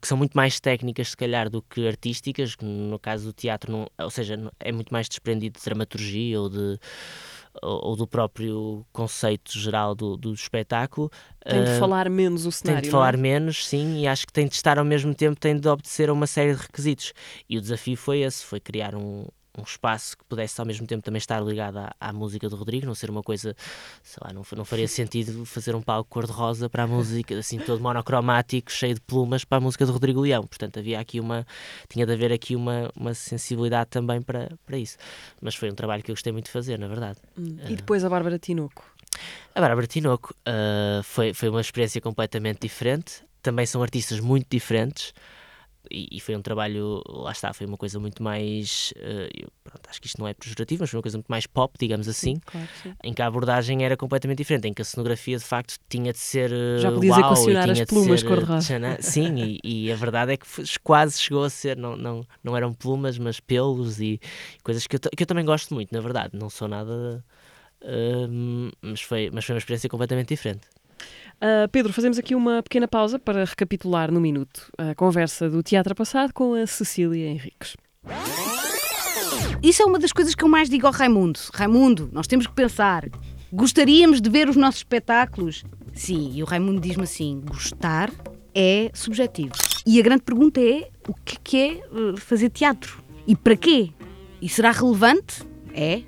[0.00, 3.70] que são muito mais técnicas se calhar do que artísticas, que no caso do teatro,
[3.70, 6.78] não, ou seja, é muito mais desprendido de dramaturgia ou de
[7.60, 11.10] ou, do próprio conceito geral do, do espetáculo.
[11.44, 12.80] Tem de uh, falar menos o cenário.
[12.80, 13.16] Tem de falar é?
[13.18, 16.12] menos, sim, e acho que tem de estar ao mesmo tempo, tem de obedecer a
[16.12, 17.12] uma série de requisitos.
[17.48, 19.26] E o desafio foi esse, foi criar um,
[19.58, 22.86] um espaço que pudesse ao mesmo tempo também estar ligado à, à, música do Rodrigo,
[22.86, 23.54] não ser uma coisa,
[24.02, 27.82] sei lá, não, não faria sentido fazer um palco cor-de-rosa para a música, assim, todo
[27.82, 30.46] monocromático, cheio de plumas para a música do Rodrigo Leão.
[30.46, 31.46] Portanto, havia aqui uma,
[31.88, 34.96] tinha de haver aqui uma, uma sensibilidade também para, para isso.
[35.40, 37.18] Mas foi um trabalho que eu gostei muito de fazer, na verdade.
[37.38, 37.58] Hum.
[37.68, 38.84] E depois a Bárbara Tinoco?
[39.54, 43.22] A Bárbara Tinoco uh, foi, foi uma experiência completamente diferente.
[43.42, 45.12] Também são artistas muito diferentes
[45.90, 48.92] e, e, foi um trabalho, lá está, foi uma coisa muito mais.
[48.96, 51.76] Uh, pronto, acho que isto não é pejorativo, mas foi uma coisa muito mais pop,
[51.78, 52.68] digamos assim, sim, claro,
[53.02, 56.18] em que a abordagem era completamente diferente, em que a cenografia de facto tinha de
[56.18, 56.50] ser.
[56.52, 58.62] Uh, Já podias uau, equacionar as plumas cor-de-rosa.
[59.00, 60.46] Sim, e, e, a verdade é que
[60.82, 64.20] quase chegou a ser, não, não, não eram plumas, mas pelos e,
[64.62, 67.24] coisas que eu, que eu também gosto muito, na verdade, não sou nada.
[67.82, 70.62] Uh, mas, foi, mas foi uma experiência completamente diferente.
[71.42, 75.92] Uh, Pedro, fazemos aqui uma pequena pausa para recapitular no minuto a conversa do teatro
[75.92, 77.76] passado com a Cecília Henriques.
[79.60, 81.40] Isso é uma das coisas que eu mais digo ao Raimundo.
[81.52, 83.08] Raimundo, nós temos que pensar.
[83.52, 85.64] Gostaríamos de ver os nossos espetáculos?
[85.92, 88.08] Sim, e o Raimundo diz-me assim: gostar
[88.54, 89.52] é subjetivo.
[89.84, 93.02] E a grande pergunta é: o que é eh, fazer teatro?
[93.26, 93.90] E para quê?
[94.40, 95.42] E será relevante?
[95.74, 96.02] É,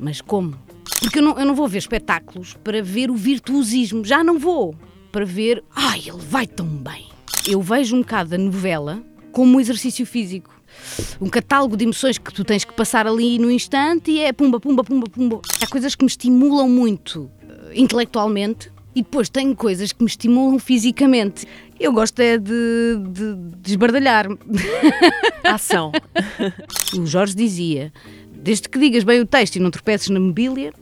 [0.00, 0.58] mas como?
[1.00, 4.74] Porque eu não, eu não vou ver espetáculos para ver o virtuosismo, já não vou.
[5.12, 7.06] Para ver, ai, ele vai tão bem.
[7.46, 10.54] Eu vejo um bocado a novela como um exercício físico.
[11.20, 14.60] Um catálogo de emoções que tu tens que passar ali no instante e é pumba,
[14.60, 15.40] pumba, pumba, pumba.
[15.62, 20.58] Há coisas que me estimulam muito eh, intelectualmente e depois tenho coisas que me estimulam
[20.58, 21.46] fisicamente.
[21.78, 24.38] Eu gosto é de, de, de esbardalhar-me.
[25.44, 25.92] Ação.
[26.96, 27.92] O Jorge dizia:
[28.48, 30.72] desde que digas bem o texto e não tropeces na mobília.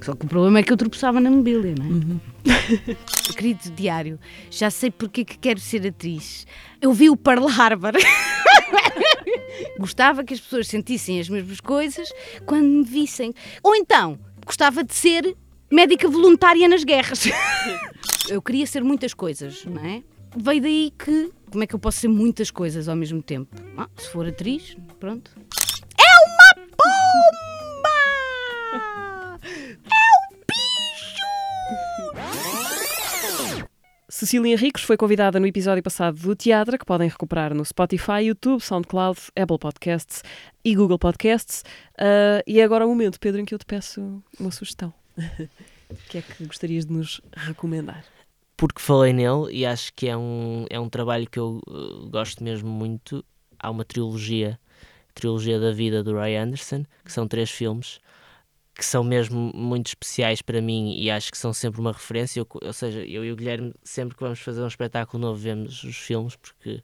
[0.00, 2.94] Só que o problema é que eu tropeçava na mobília, não é?
[3.36, 4.16] Querido diário,
[4.48, 6.46] já sei porque é que quero ser atriz.
[6.80, 7.94] Eu vi o Pearl Harbor.
[9.76, 12.08] Gostava que as pessoas sentissem as mesmas coisas
[12.46, 13.34] quando me vissem.
[13.60, 15.36] Ou então, gostava de ser
[15.68, 17.24] médica voluntária nas guerras.
[18.30, 20.04] eu queria ser muitas coisas, não é?
[20.36, 21.32] Veio daí que.
[21.50, 23.56] Como é que eu posso ser muitas coisas ao mesmo tempo?
[23.76, 25.32] Ah, se for atriz, pronto.
[26.80, 27.90] É uma pomba!
[34.08, 38.60] Cecília Henriques foi convidada no episódio passado do Teatro, que podem recuperar no Spotify, YouTube,
[38.60, 40.22] SoundCloud, Apple Podcasts
[40.62, 41.64] e Google Podcasts.
[41.94, 44.92] Uh, e é agora o momento, Pedro, em que eu te peço uma sugestão.
[45.16, 48.04] o que é que gostarias de nos recomendar?
[48.58, 52.44] Porque falei nele e acho que é um, é um trabalho que eu uh, gosto
[52.44, 53.24] mesmo muito.
[53.58, 54.59] Há uma trilogia,
[55.20, 58.00] trilogia da vida do Roy Anderson, que são três filmes
[58.80, 62.40] que são mesmo muito especiais para mim e acho que são sempre uma referência.
[62.40, 65.84] Eu, ou seja, eu e o Guilherme, sempre que vamos fazer um espetáculo novo, vemos
[65.84, 66.82] os filmes, porque.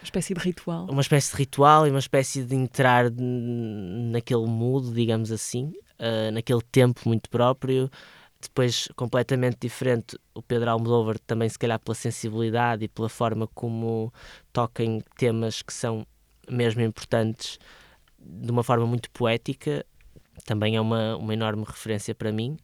[0.00, 0.86] Uma espécie de ritual.
[0.90, 6.60] Uma espécie de ritual e uma espécie de entrar naquele mood, digamos assim, uh, naquele
[6.70, 7.90] tempo muito próprio.
[8.38, 14.12] Depois, completamente diferente, o Pedro Almodóvar também, se calhar, pela sensibilidade e pela forma como
[14.52, 16.06] toca em temas que são
[16.50, 17.58] mesmo importantes
[18.18, 19.84] de uma forma muito poética
[20.44, 22.56] também é uma, uma enorme referência para mim.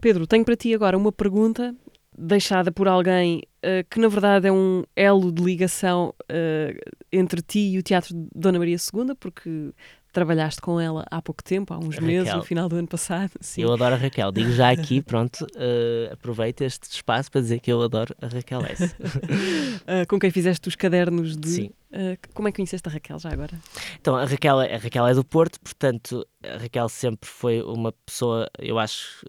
[0.00, 1.74] Pedro, tenho para ti agora uma pergunta
[2.16, 7.70] deixada por alguém uh, que na verdade é um elo de ligação uh, entre ti
[7.70, 9.72] e o Teatro de Dona Maria II, porque
[10.12, 12.06] trabalhaste com ela há pouco tempo, há uns Raquel.
[12.06, 13.32] meses, no final do ano passado.
[13.40, 13.62] Sim.
[13.62, 14.30] Eu adoro a Raquel.
[14.30, 18.62] Digo já aqui, pronto, uh, aproveito este espaço para dizer que eu adoro a Raquel
[18.66, 18.84] S.
[18.84, 21.48] uh, com quem fizeste os cadernos de.
[21.48, 21.70] Sim.
[21.90, 23.58] Uh, como é que conheceste a Raquel já agora?
[24.00, 28.48] Então, a Raquel, a Raquel é do Porto, portanto, a Raquel sempre foi uma pessoa,
[28.58, 29.24] eu acho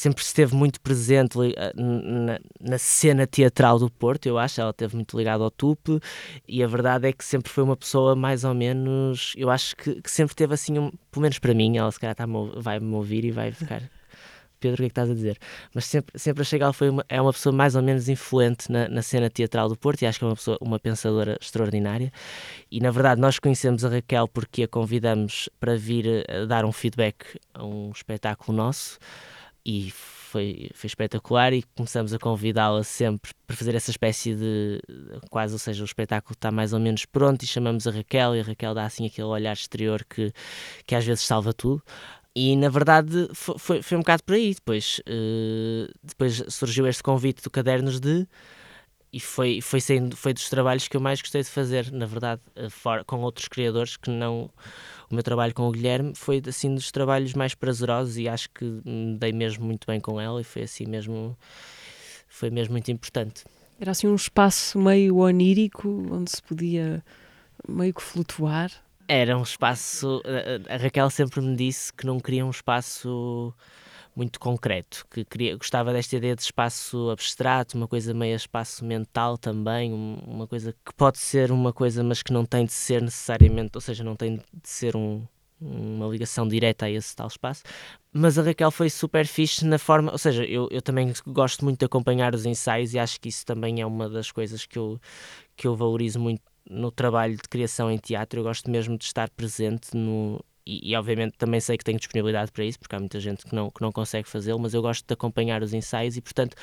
[0.00, 1.36] sempre esteve muito presente
[1.76, 4.58] na, na, cena teatral do Porto, eu acho.
[4.58, 6.00] Ela esteve muito ligada ao TUP
[6.48, 9.34] e a verdade é que sempre foi uma pessoa mais ou menos.
[9.36, 12.16] Eu acho que, que sempre teve assim, um, pelo menos para mim, ela se calhar
[12.16, 12.24] tá
[12.56, 13.82] vai me ouvir e vai ficar.
[14.58, 15.38] Pedro, o que é que estás a dizer?
[15.74, 18.72] Mas sempre, sempre achei que ela foi uma, é uma pessoa mais ou menos influente
[18.72, 22.10] na, na cena teatral do Porto e acho que é uma pessoa, uma pensadora extraordinária.
[22.70, 26.72] E na verdade, nós conhecemos a Raquel porque a convidamos para vir a dar um
[26.72, 28.98] feedback a um espetáculo nosso
[29.70, 34.80] e foi, foi espetacular e começamos a convidá-la sempre para fazer essa espécie de
[35.30, 38.40] quase, ou seja, o espetáculo está mais ou menos pronto e chamamos a Raquel e
[38.40, 40.32] a Raquel dá assim aquele olhar exterior que,
[40.84, 41.82] que às vezes salva tudo.
[42.34, 44.54] E na verdade foi, foi, foi um bocado por aí.
[44.54, 48.26] Depois, uh, depois surgiu este convite do Cadernos de
[49.12, 52.40] e foi, foi, sendo, foi dos trabalhos que eu mais gostei de fazer, na verdade,
[52.70, 54.50] for, com outros criadores que não
[55.10, 58.64] o meu trabalho com o Guilherme foi assim dos trabalhos mais prazerosos e acho que
[58.64, 61.36] me dei mesmo muito bem com ela e foi assim mesmo
[62.28, 63.44] foi mesmo muito importante.
[63.80, 67.02] Era assim um espaço meio onírico onde se podia
[67.68, 68.70] meio que flutuar.
[69.08, 70.22] Era um espaço.
[70.68, 73.52] A Raquel sempre me disse que não queria um espaço
[74.20, 79.38] muito concreto, que queria, gostava desta ideia de espaço abstrato, uma coisa meio espaço mental
[79.38, 83.70] também, uma coisa que pode ser uma coisa, mas que não tem de ser necessariamente,
[83.76, 85.26] ou seja, não tem de ser um,
[85.58, 87.62] uma ligação direta a esse tal espaço.
[88.12, 91.78] Mas a Raquel foi super fixe na forma, ou seja, eu, eu também gosto muito
[91.78, 95.00] de acompanhar os ensaios e acho que isso também é uma das coisas que eu,
[95.56, 98.40] que eu valorizo muito no trabalho de criação em teatro.
[98.40, 102.52] Eu gosto mesmo de estar presente no, e, e, obviamente também sei que tenho disponibilidade
[102.52, 105.04] para isso, porque há muita gente que não, que não consegue fazê-lo, mas eu gosto
[105.04, 106.54] de acompanhar os ensaios e, portanto,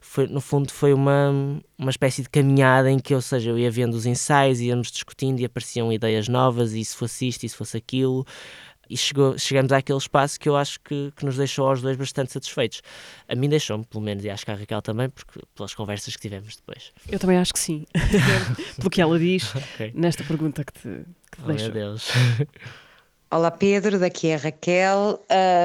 [0.00, 1.30] foi, no fundo foi uma,
[1.78, 5.38] uma espécie de caminhada em que, ou seja, eu ia vendo os ensaios, íamos discutindo
[5.38, 8.26] e apareciam ideias novas, e se fosse isto, e se fosse aquilo,
[8.90, 12.32] e chegou, chegamos àquele espaço que eu acho que, que nos deixou aos dois bastante
[12.32, 12.82] satisfeitos.
[13.28, 16.20] A mim deixou-me, pelo menos, e acho que a Raquel também, porque, pelas conversas que
[16.20, 16.92] tivemos depois.
[17.08, 17.86] Eu também acho que sim,
[18.76, 19.92] pelo que ela diz okay.
[19.94, 20.88] nesta pergunta que te,
[21.30, 21.72] que te oh, deixou.
[21.72, 22.10] Meu Deus.
[23.34, 25.24] Olá Pedro, daqui é a Raquel.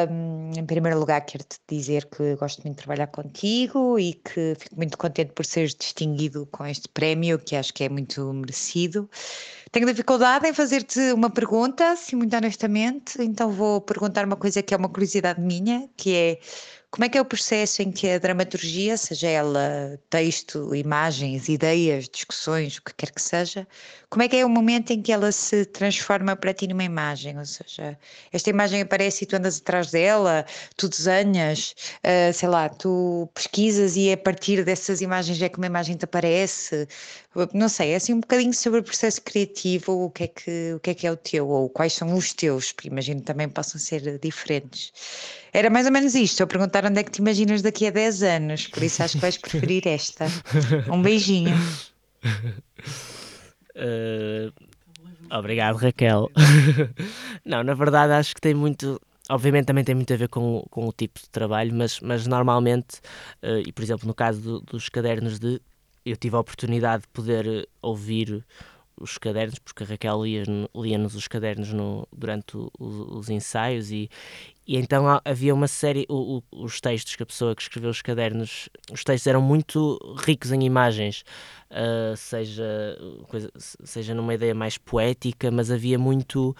[0.09, 4.77] Um, em primeiro lugar, quero-te dizer que gosto muito de trabalhar contigo e que fico
[4.77, 9.09] muito contente por seres distinguido com este prémio, que acho que é muito merecido.
[9.69, 14.73] Tenho dificuldade em fazer-te uma pergunta, se muito honestamente, então vou perguntar uma coisa que
[14.73, 16.39] é uma curiosidade minha, que é
[16.97, 22.09] como é que é o processo em que a dramaturgia, seja ela texto, imagens, ideias,
[22.09, 23.67] discussões, o que quer que seja,
[24.09, 27.37] como é que é o momento em que ela se transforma para ti numa imagem?
[27.37, 27.95] Ou seja,
[28.33, 30.43] esta imagem aparece e tu andas atrás dela,
[30.75, 35.67] tu desenhas, uh, sei lá, tu pesquisas e a partir dessas imagens é que uma
[35.67, 36.87] imagem te aparece.
[37.53, 40.79] Não sei, é assim um bocadinho sobre o processo criativo, o que é que, o
[40.79, 43.79] que, é, que é o teu, ou quais são os teus, porque imagino também possam
[43.79, 44.91] ser diferentes.
[45.53, 48.23] Era mais ou menos isto, eu perguntar onde é que te imaginas daqui a 10
[48.23, 50.25] anos, por isso acho que vais preferir esta.
[50.91, 51.55] Um beijinho.
[53.75, 54.51] Uh,
[55.31, 56.31] obrigado, Raquel.
[57.45, 58.99] não, na verdade acho que tem muito.
[59.29, 62.99] Obviamente também tem muito a ver com, com o tipo de trabalho, mas, mas normalmente,
[63.43, 65.61] uh, e por exemplo no caso do, dos cadernos de.
[66.09, 68.45] Eu tive a oportunidade de poder ouvir
[68.99, 74.09] os cadernos, porque a Raquel lia-nos lia os cadernos no, durante os ensaios e,
[74.65, 78.01] e então havia uma série, o, o, os textos que a pessoa que escreveu os
[78.01, 81.23] cadernos, os textos eram muito ricos em imagens,
[81.71, 82.63] uh, seja,
[83.27, 86.55] coisa, seja numa ideia mais poética, mas havia muito,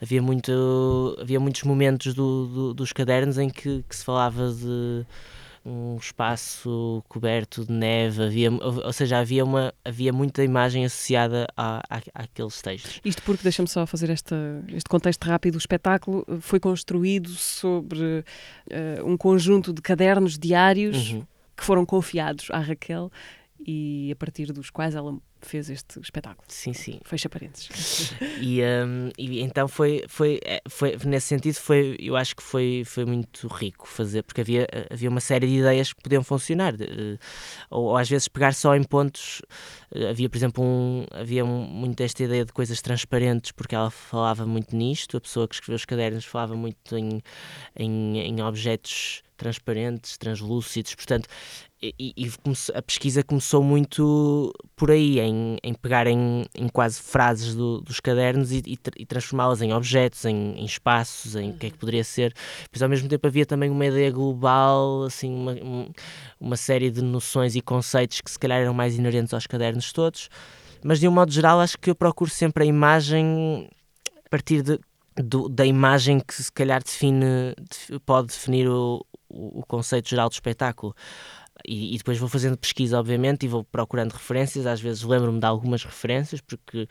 [0.00, 5.04] havia muito, havia muitos momentos do, do, dos cadernos em que, que se falava de
[5.64, 11.82] um espaço coberto de neve, havia, ou seja, havia, uma, havia muita imagem associada a,
[11.88, 13.00] a, àqueles textos.
[13.04, 14.36] Isto porque, deixa-me só fazer esta,
[14.68, 18.24] este contexto rápido, o espetáculo foi construído sobre
[18.70, 21.26] uh, um conjunto de cadernos diários uhum.
[21.56, 23.10] que foram confiados à Raquel
[23.64, 26.44] e a partir dos quais ela fez este espetáculo.
[26.48, 27.00] Sim, sim.
[27.04, 28.12] Fecha parênteses.
[28.40, 32.82] e, um, e então foi, foi, é, foi, nesse sentido, foi, eu acho que foi,
[32.84, 36.74] foi muito rico fazer, porque havia, havia uma série de ideias que podiam funcionar.
[37.70, 39.42] Ou, ou às vezes pegar só em pontos.
[39.94, 43.90] Eh, havia, por exemplo, um, havia um, muito esta ideia de coisas transparentes, porque ela
[43.90, 47.22] falava muito nisto, a pessoa que escreveu os cadernos falava muito em,
[47.76, 51.28] em, em objetos transparentes, translúcidos, portanto,
[51.82, 52.30] e, e
[52.74, 57.98] a pesquisa começou muito por aí, em, em pegar em, em quase frases do, dos
[57.98, 61.78] cadernos e, e, e transformá-las em objetos, em, em, espaços, em o que é que
[61.78, 62.32] poderia ser.
[62.70, 65.56] Mas ao mesmo tempo havia também uma ideia global, assim, uma,
[66.38, 70.28] uma série de noções e conceitos que se calhar eram mais inerentes aos cadernos todos.
[70.84, 73.68] Mas de um modo geral, acho que eu procuro sempre a imagem
[74.24, 74.78] a partir de,
[75.16, 77.54] do, da imagem que se calhar define,
[78.06, 80.94] pode definir o, o, conceito geral do espetáculo.
[81.66, 84.66] E, e, depois vou fazendo pesquisa, obviamente, e vou procurando referências.
[84.66, 86.88] Às vezes lembro-me de algumas referências, porque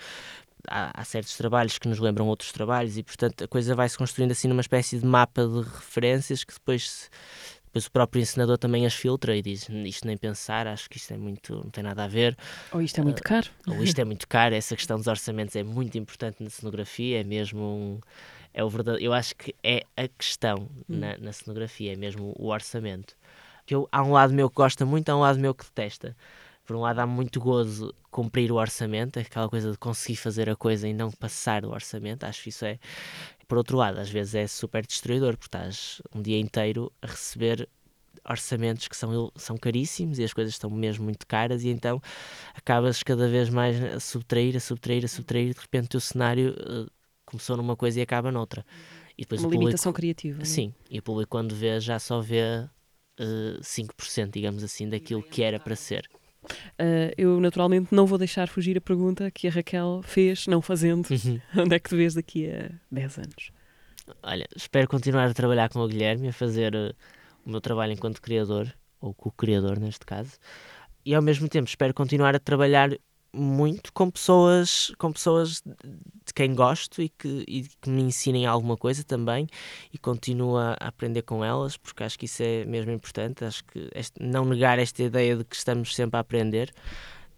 [0.67, 3.97] há, há, certos trabalhos que nos lembram outros trabalhos, e portanto a coisa vai se
[3.97, 7.09] construindo assim numa espécie de mapa de referências que depois.
[7.71, 11.13] Depois o próprio ensinador também as filtra e diz isto nem pensar, acho que isto
[11.13, 12.37] é muito, não tem nada a ver.
[12.73, 13.47] Ou isto é muito caro.
[13.65, 17.21] Uh, ou isto é muito caro, essa questão dos orçamentos é muito importante na cenografia,
[17.21, 17.99] é mesmo um,
[18.53, 20.99] é o verdade, eu acho que é a questão hum.
[20.99, 23.15] na, na cenografia, é mesmo o orçamento.
[23.65, 26.13] Que eu, há um lado meu que gosta muito, há um lado meu que detesta.
[26.71, 30.55] Por um lado, há muito gozo cumprir o orçamento, aquela coisa de conseguir fazer a
[30.55, 32.23] coisa e não passar do orçamento.
[32.23, 32.79] Acho que isso é.
[33.45, 37.67] Por outro lado, às vezes é super destruidor, porque estás um dia inteiro a receber
[38.23, 42.01] orçamentos que são, são caríssimos e as coisas estão mesmo muito caras, e então
[42.55, 45.99] acabas cada vez mais a subtrair, a subtrair, a subtrair, e de repente o teu
[45.99, 46.89] cenário uh,
[47.25, 48.65] começou numa coisa e acaba noutra.
[49.17, 50.41] E depois Uma público, limitação criativa.
[50.41, 50.45] É?
[50.45, 52.43] Sim, e o público quando vê já só vê
[53.19, 56.09] uh, eh, 5%, digamos assim, daquilo que era para ser.
[56.43, 61.07] Uh, eu naturalmente não vou deixar fugir a pergunta que a Raquel fez, não fazendo.
[61.09, 61.39] Uhum.
[61.63, 63.51] Onde é que te vês daqui a 10 anos?
[64.23, 66.93] Olha, espero continuar a trabalhar com o Guilherme, a fazer uh,
[67.45, 70.37] o meu trabalho enquanto criador, ou co-criador neste caso,
[71.05, 72.89] e ao mesmo tempo espero continuar a trabalhar
[73.33, 78.75] muito com pessoas com pessoas de quem gosto e que, e que me ensinem alguma
[78.75, 79.47] coisa também
[79.93, 83.45] e continuo a aprender com elas porque acho que isso é mesmo importante.
[83.45, 86.71] Acho que este, não negar esta ideia de que estamos sempre a aprender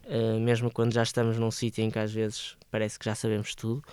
[0.06, 3.54] uh, mesmo quando já estamos num sítio em que às vezes parece que já sabemos
[3.56, 3.84] tudo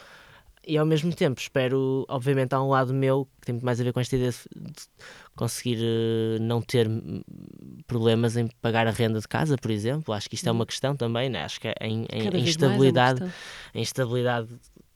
[0.67, 3.85] e ao mesmo tempo espero, obviamente, há um lado meu que tem muito mais a
[3.85, 4.83] ver com esta ideia de
[5.35, 6.89] conseguir uh, não ter
[7.87, 10.13] problemas em pagar a renda de casa, por exemplo.
[10.13, 10.67] Acho que isto é uma uhum.
[10.67, 11.45] questão também, né?
[11.45, 13.23] acho que a, a, a instabilidade,
[13.75, 14.49] é a instabilidade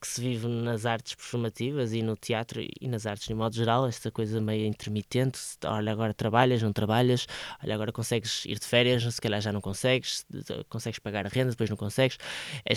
[0.05, 3.87] que se vive nas artes performativas e no teatro e nas artes de modo geral,
[3.87, 7.27] esta coisa meio intermitente, olha agora trabalhas, não trabalhas,
[7.63, 10.27] olha agora consegues ir de férias, se calhar já não consegues,
[10.69, 12.19] consegues pagar a renda, depois não consegues,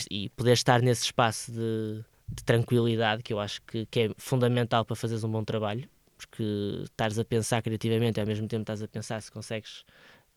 [0.09, 4.83] e poder estar nesse espaço de de tranquilidade que eu acho que, que é fundamental
[4.83, 6.43] para fazeres um bom trabalho, porque
[6.83, 9.85] estares a pensar criativamente e ao mesmo tempo estás a pensar se consegues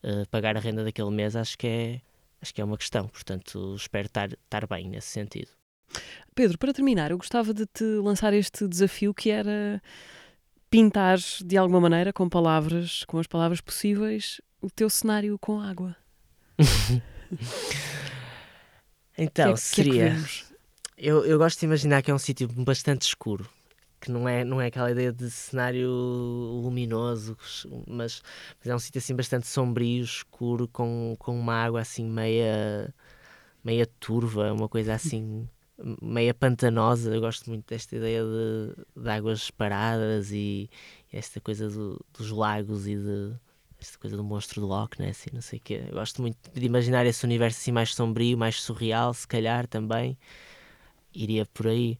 [0.03, 2.01] uh, pagar a renda daquele mês, acho que é,
[2.41, 3.07] acho que é uma questão.
[3.07, 5.49] Portanto, espero estar, estar bem nesse sentido.
[6.33, 9.81] Pedro, para terminar, eu gostava de te lançar este desafio que era
[10.69, 15.97] pintar de alguma maneira, com palavras, com as palavras possíveis, o teu cenário com água.
[19.17, 20.15] então, que é, que é seria.
[20.15, 20.50] que
[21.01, 23.49] eu, eu gosto de imaginar que é um sítio bastante escuro.
[23.99, 27.37] Que não é, não é aquela ideia de cenário luminoso,
[27.87, 28.21] mas,
[28.59, 32.93] mas é um sítio assim bastante sombrio, escuro, com, com uma água assim meia,
[33.63, 35.47] meia turva, uma coisa assim
[36.01, 37.13] meia pantanosa.
[37.13, 40.69] Eu gosto muito desta ideia de, de águas paradas e
[41.11, 43.33] esta coisa do, dos lagos e de
[43.79, 45.83] esta coisa do monstro do Loch Ness e não sei o quê.
[45.87, 50.17] Eu gosto muito de imaginar esse universo assim mais sombrio, mais surreal, se calhar também.
[51.13, 51.97] Iria por aí.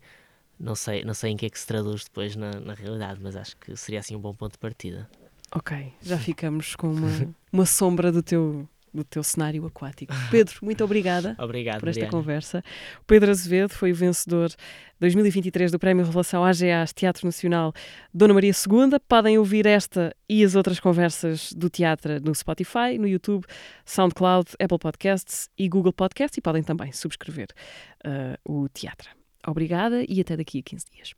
[0.59, 3.35] Não sei, não sei em que é que se traduz depois na, na realidade, mas
[3.35, 5.09] acho que seria assim um bom ponto de partida.
[5.53, 7.09] Ok, já ficamos com uma,
[7.51, 10.13] uma sombra do teu, do teu cenário aquático.
[10.29, 12.17] Pedro, muito obrigada Obrigado, por esta Mariana.
[12.17, 12.63] conversa.
[13.01, 14.51] O Pedro Azevedo foi o vencedor
[14.99, 17.73] 2023 do Prémio Revelação AGAs Teatro Nacional
[18.13, 18.99] Dona Maria II.
[19.07, 23.45] Podem ouvir esta e as outras conversas do teatro no Spotify, no YouTube,
[23.85, 27.47] SoundCloud, Apple Podcasts e Google Podcasts e podem também subscrever
[28.05, 29.09] uh, o teatro.
[29.45, 31.13] Obrigada e até daqui a 15 dias.